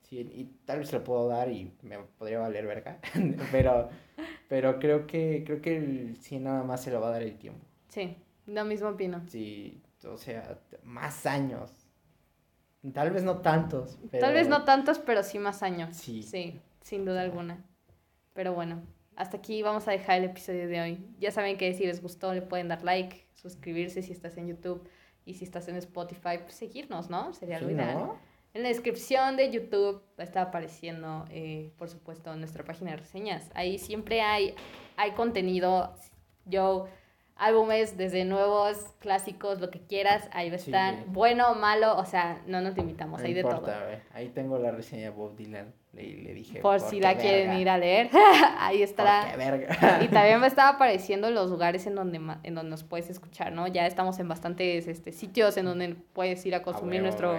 sí, 0.03 0.19
y 0.19 0.45
tal 0.65 0.81
vez 0.81 0.89
se 0.89 0.97
lo 0.99 1.05
puedo 1.05 1.29
dar 1.29 1.51
y 1.51 1.73
me 1.83 1.99
podría 1.99 2.39
valer 2.41 2.67
verga. 2.67 2.99
pero, 3.53 3.89
pero 4.49 4.79
creo 4.81 5.07
que 5.07 5.45
creo 5.47 5.61
que 5.63 5.77
el 5.77 6.17
100 6.21 6.45
nada 6.45 6.63
más 6.65 6.83
se 6.83 6.91
lo 6.91 7.01
va 7.01 7.09
a 7.09 7.13
dar 7.13 7.23
el 7.23 7.37
tiempo. 7.39 7.65
Sí, 7.89 8.17
lo 8.47 8.65
mismo 8.65 8.89
opino. 8.89 9.23
Sí, 9.29 9.81
o 10.05 10.17
sea, 10.17 10.59
más 10.83 11.27
años. 11.27 11.71
Tal 12.93 13.11
vez 13.13 13.23
no 13.23 13.39
tantos. 13.39 13.99
Pero... 14.11 14.21
Tal 14.27 14.35
vez 14.35 14.49
no 14.49 14.65
tantos, 14.65 14.99
pero 14.99 15.23
sí 15.23 15.39
más 15.39 15.63
años. 15.63 15.97
Sí. 15.97 16.23
Sí, 16.23 16.61
sin 16.83 17.05
duda 17.05 17.23
alguna. 17.23 17.65
Pero 18.35 18.53
bueno, 18.53 18.83
hasta 19.17 19.37
aquí 19.37 19.63
vamos 19.63 19.87
a 19.89 19.93
dejar 19.93 20.19
el 20.19 20.25
episodio 20.25 20.69
de 20.69 20.81
hoy. 20.81 21.07
Ya 21.19 21.31
saben 21.31 21.57
que 21.57 21.73
si 21.75 21.87
les 21.87 22.03
gustó 22.03 22.35
le 22.35 22.43
pueden 22.43 22.69
dar 22.69 22.83
like, 22.83 23.27
suscribirse 23.35 24.03
si 24.03 24.13
estás 24.13 24.37
en 24.37 24.49
YouTube 24.49 24.89
y 25.25 25.35
si 25.35 25.45
estás 25.45 25.69
en 25.69 25.77
Spotify, 25.77 26.39
pues 26.43 26.55
seguirnos, 26.55 27.11
¿no? 27.11 27.33
Sería 27.33 27.61
lo 27.61 27.69
Sí, 27.69 27.75
ideal. 27.75 27.95
¿no? 27.95 28.19
En 28.55 28.63
la 28.63 28.69
descripción 28.69 29.37
de 29.37 29.51
YouTube 29.51 30.03
estar 30.19 30.47
apareciendo, 30.49 31.25
eh, 31.31 31.73
por 31.77 31.89
supuesto, 31.89 32.35
nuestra 32.37 32.65
página 32.65 32.93
de 32.93 32.99
reseñas. 32.99 33.51
Ahí 33.55 33.79
siempre 33.79 34.21
hay, 34.21 34.55
hay 34.97 35.11
contenido. 35.13 35.93
Yo, 36.45 36.87
álbumes 37.37 37.97
desde 37.97 38.25
nuevos, 38.25 38.77
clásicos, 39.01 39.61
lo 39.61 39.71
que 39.71 39.81
quieras, 39.81 40.29
ahí 40.33 40.51
a 40.55 40.59
Sí. 40.59 40.73
Bueno 41.09 41.55
malo, 41.55 41.97
o 41.97 42.05
sea, 42.05 42.41
no 42.47 42.61
nos 42.61 42.77
limitamos, 42.77 43.21
No 43.21 43.27
hay 43.27 43.35
de 43.35 43.43
todo. 43.43 43.53
importa. 43.53 44.01
Ahí 44.13 44.29
tengo 44.29 44.59
la 44.59 44.71
reseña 44.71 45.05
de 45.05 45.11
Bob 45.11 45.37
Dylan. 45.37 45.73
Le, 45.93 46.03
le 46.23 46.35
dije. 46.35 46.61
Por 46.61 46.81
si 46.81 46.99
la 47.01 47.17
quieren 47.17 47.57
ir 47.59 47.69
a 47.69 47.79
leer, 47.79 48.11
ahí 48.59 48.83
estará. 48.83 49.37
Verga. 49.37 50.01
Y 50.03 50.09
también 50.09 50.41
va 50.41 50.45
a 50.45 50.49
estar 50.49 50.75
apareciendo 50.75 51.31
los 51.31 51.51
lugares 51.51 51.87
en 51.87 51.95
donde, 51.95 52.21
en 52.43 52.55
donde 52.55 52.71
nos 52.71 52.83
puedes 52.83 53.11
escuchar, 53.11 53.53
¿no? 53.53 53.67
Ya 53.69 53.87
estamos 53.87 54.19
en 54.19 54.29
bastantes 54.29 54.89
este, 54.89 55.13
sitios 55.13 55.57
en 55.57 55.67
donde 55.67 55.97
puedes 56.13 56.45
ir 56.47 56.55
a 56.55 56.63
consumir 56.63 57.03
huevo, 57.03 57.05
nuestro, 57.05 57.39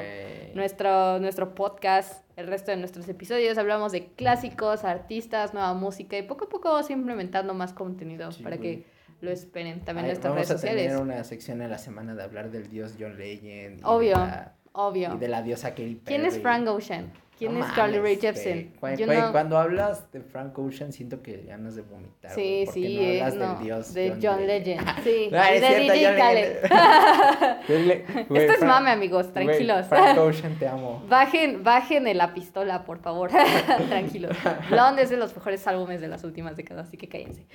nuestro, 0.53 1.19
nuestro 1.19 1.55
podcast, 1.55 2.23
el 2.38 2.47
resto 2.47 2.71
de 2.71 2.77
nuestros 2.77 3.10
episodios. 3.10 3.58
Hablamos 3.58 3.91
de 3.91 4.08
clásicos, 4.08 4.86
artistas, 4.86 5.53
nueva 5.53 5.73
música 5.73 6.17
y 6.17 6.21
poco 6.23 6.45
a 6.45 6.49
poco 6.49 6.69
vamos 6.69 6.89
implementando 6.89 7.53
más 7.53 7.73
contenido 7.73 8.31
Sí, 8.31 8.41
para 8.43 8.58
que 8.58 8.86
lo 9.21 9.32
esperen 9.32 9.80
también 9.82 10.06
Ay, 10.06 10.12
nuestras 10.12 10.32
vamos 10.34 10.47
redes 10.47 10.63
a 10.63 10.67
tener 10.67 10.84
sociales. 10.89 11.01
una 11.01 11.23
sección 11.23 11.62
a 11.62 11.67
la 11.67 11.78
semana 11.78 12.15
de 12.15 12.23
hablar 12.23 12.51
del 12.51 12.69
dios 12.69 12.95
John 12.99 13.17
Legend. 13.17 13.82
Obvio, 13.84 14.13
la- 14.17 14.54
obvio. 14.73 15.13
Y 15.15 15.17
de 15.17 15.28
la 15.28 15.41
diosa 15.41 15.69
Katy 15.71 15.95
Perry. 15.95 16.17
¿Quién 16.17 16.25
es 16.25 16.39
Frank 16.39 16.67
Ocean? 16.67 17.12
¿Quién 17.38 17.54
No 17.54 17.65
es 17.65 17.71
Carly 17.74 17.98
Rae 18.00 18.15
mames, 18.15 18.21
Jepsen? 18.21 18.71
güey. 18.80 18.95
Güey, 18.95 19.17
no- 19.19 19.32
Cuando 19.34 19.58
hablas 19.58 20.12
de 20.13 20.21
Frank 20.21 20.58
Ocean, 20.58 20.93
siento 20.93 21.21
que 21.21 21.43
ganas 21.48 21.76
de 21.76 21.82
vomitar. 21.82 22.32
Sí, 22.32 22.63
güey, 22.63 22.65
porque 22.65 22.80
sí, 22.80 22.95
no 22.95 23.02
eh, 23.02 23.21
hablas 23.24 23.36
no, 23.36 23.54
del 23.56 23.63
dios 23.65 23.93
de 23.93 24.17
John, 24.21 24.48
Legend. 24.48 24.88
Sí, 25.04 25.30
Ah, 25.34 25.52
y 25.52 25.56
es 25.56 25.62
de 25.62 25.67
cierto, 25.67 25.93
DJ 25.93 26.06
John 26.08 26.15
Khaled. 26.17 26.56
Legend. 27.67 28.19
Esto 28.19 28.36
es 28.36 28.58
Frank- 28.60 28.63
mame, 28.63 28.89
amigos, 28.91 29.34
tranquilos. 29.34 29.88
Frank 29.88 30.17
Ocean, 30.19 30.56
te 30.58 30.67
amo. 30.67 31.04
Bajen, 31.10 31.63
bajen 31.63 32.08
en 32.08 32.17
la 32.17 32.34
pistola, 32.34 32.86
por 32.86 33.00
favor. 33.00 33.30
Tranquilos. 33.89 34.36
Blonde 34.69 35.02
es 35.04 35.10
de 35.10 35.17
los 35.17 35.36
mejores 35.36 35.65
álbumes 35.67 36.00
de 36.02 36.08
las 36.08 36.24
últimas 36.24 36.56
décadas, 36.56 36.88
así 36.88 36.95
que 36.98 37.10
cállense. 37.10 37.45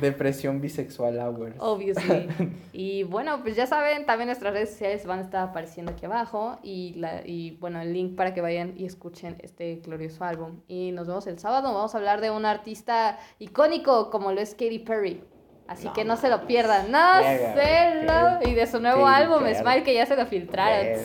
Depresión 0.00 0.60
bisexual 0.60 1.18
hours. 1.18 1.54
Obviously. 1.58 2.28
Y 2.72 3.02
bueno, 3.04 3.40
pues 3.42 3.56
ya 3.56 3.66
saben, 3.66 4.06
también 4.06 4.26
nuestras 4.28 4.52
redes 4.52 4.70
sociales 4.70 5.06
van 5.06 5.18
a 5.20 5.22
estar 5.22 5.48
apareciendo 5.48 5.92
aquí 5.92 6.06
abajo. 6.06 6.58
Y, 6.62 6.94
la, 6.94 7.22
y 7.24 7.52
bueno, 7.60 7.80
el 7.80 7.92
link 7.92 8.14
para 8.16 8.34
que 8.34 8.40
vayan 8.44 8.74
y 8.76 8.86
escuchen 8.86 9.36
este 9.42 9.76
glorioso 9.76 10.24
álbum. 10.24 10.60
Y 10.68 10.92
nos 10.92 11.06
vemos 11.06 11.26
el 11.26 11.38
sábado. 11.38 11.72
Vamos 11.74 11.94
a 11.94 11.98
hablar 11.98 12.20
de 12.20 12.30
un 12.30 12.46
artista 12.46 13.18
icónico 13.38 14.10
como 14.10 14.32
lo 14.32 14.40
es 14.40 14.52
Katy 14.52 14.80
Perry. 14.80 15.24
Así 15.66 15.86
No 15.86 15.92
que 15.94 16.04
no 16.04 16.16
se 16.16 16.28
lo 16.28 16.46
pierdan. 16.46 16.90
No 16.90 17.20
se 17.22 18.04
lo. 18.04 18.48
Y 18.48 18.54
de 18.54 18.66
su 18.66 18.80
nuevo 18.80 19.06
álbum. 19.06 19.42
Smile, 19.54 19.82
que 19.82 19.94
ya 19.94 20.06
se 20.06 20.16
lo 20.16 20.26
filtraron. 20.26 21.00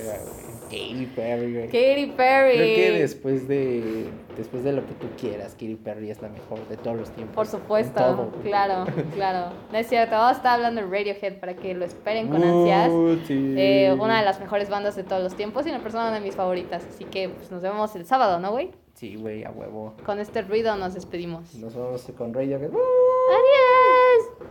Katy 0.69 1.11
Perry, 1.15 1.53
güey. 1.53 1.65
Katy 1.65 2.13
Perry. 2.15 2.53
Creo 2.53 2.75
que 2.75 2.99
después 2.99 3.47
de 3.47 4.05
después 4.37 4.63
de 4.63 4.73
lo 4.73 4.85
que 4.85 4.93
tú 4.93 5.07
quieras, 5.19 5.53
Katy 5.53 5.75
Perry 5.75 6.11
es 6.11 6.21
la 6.21 6.29
mejor 6.29 6.65
de 6.67 6.77
todos 6.77 6.97
los 6.97 7.09
tiempos. 7.11 7.35
Por 7.35 7.47
supuesto, 7.47 7.99
todo. 7.99 8.31
claro, 8.43 8.85
claro. 9.15 9.53
No 9.71 9.77
es 9.77 9.87
cierto, 9.87 10.11
vamos 10.15 10.33
a 10.33 10.37
estar 10.37 10.53
hablando 10.55 10.81
de 10.81 10.87
Radiohead 10.87 11.39
para 11.39 11.55
que 11.55 11.73
lo 11.73 11.85
esperen 11.85 12.29
con 12.29 12.43
ansias. 12.43 12.89
Uh, 12.89 13.17
sí. 13.27 13.55
Eh, 13.57 13.95
una 13.99 14.19
de 14.19 14.25
las 14.25 14.39
mejores 14.39 14.69
bandas 14.69 14.95
de 14.95 15.03
todos 15.03 15.23
los 15.23 15.35
tiempos 15.35 15.65
y 15.65 15.69
una 15.69 15.79
persona 15.79 16.11
de 16.11 16.19
mis 16.19 16.35
favoritas. 16.35 16.85
Así 16.87 17.05
que 17.05 17.29
pues, 17.29 17.51
nos 17.51 17.61
vemos 17.61 17.95
el 17.95 18.05
sábado, 18.05 18.39
¿no, 18.39 18.51
güey? 18.51 18.71
Sí, 18.93 19.15
güey, 19.15 19.43
a 19.43 19.51
huevo. 19.51 19.93
Con 20.05 20.19
este 20.19 20.41
ruido 20.41 20.75
nos 20.75 20.93
despedimos. 20.93 21.55
Nos 21.55 21.75
vemos 21.75 22.03
con 22.17 22.33
Radiohead. 22.33 22.69
Adiós. 22.69 24.49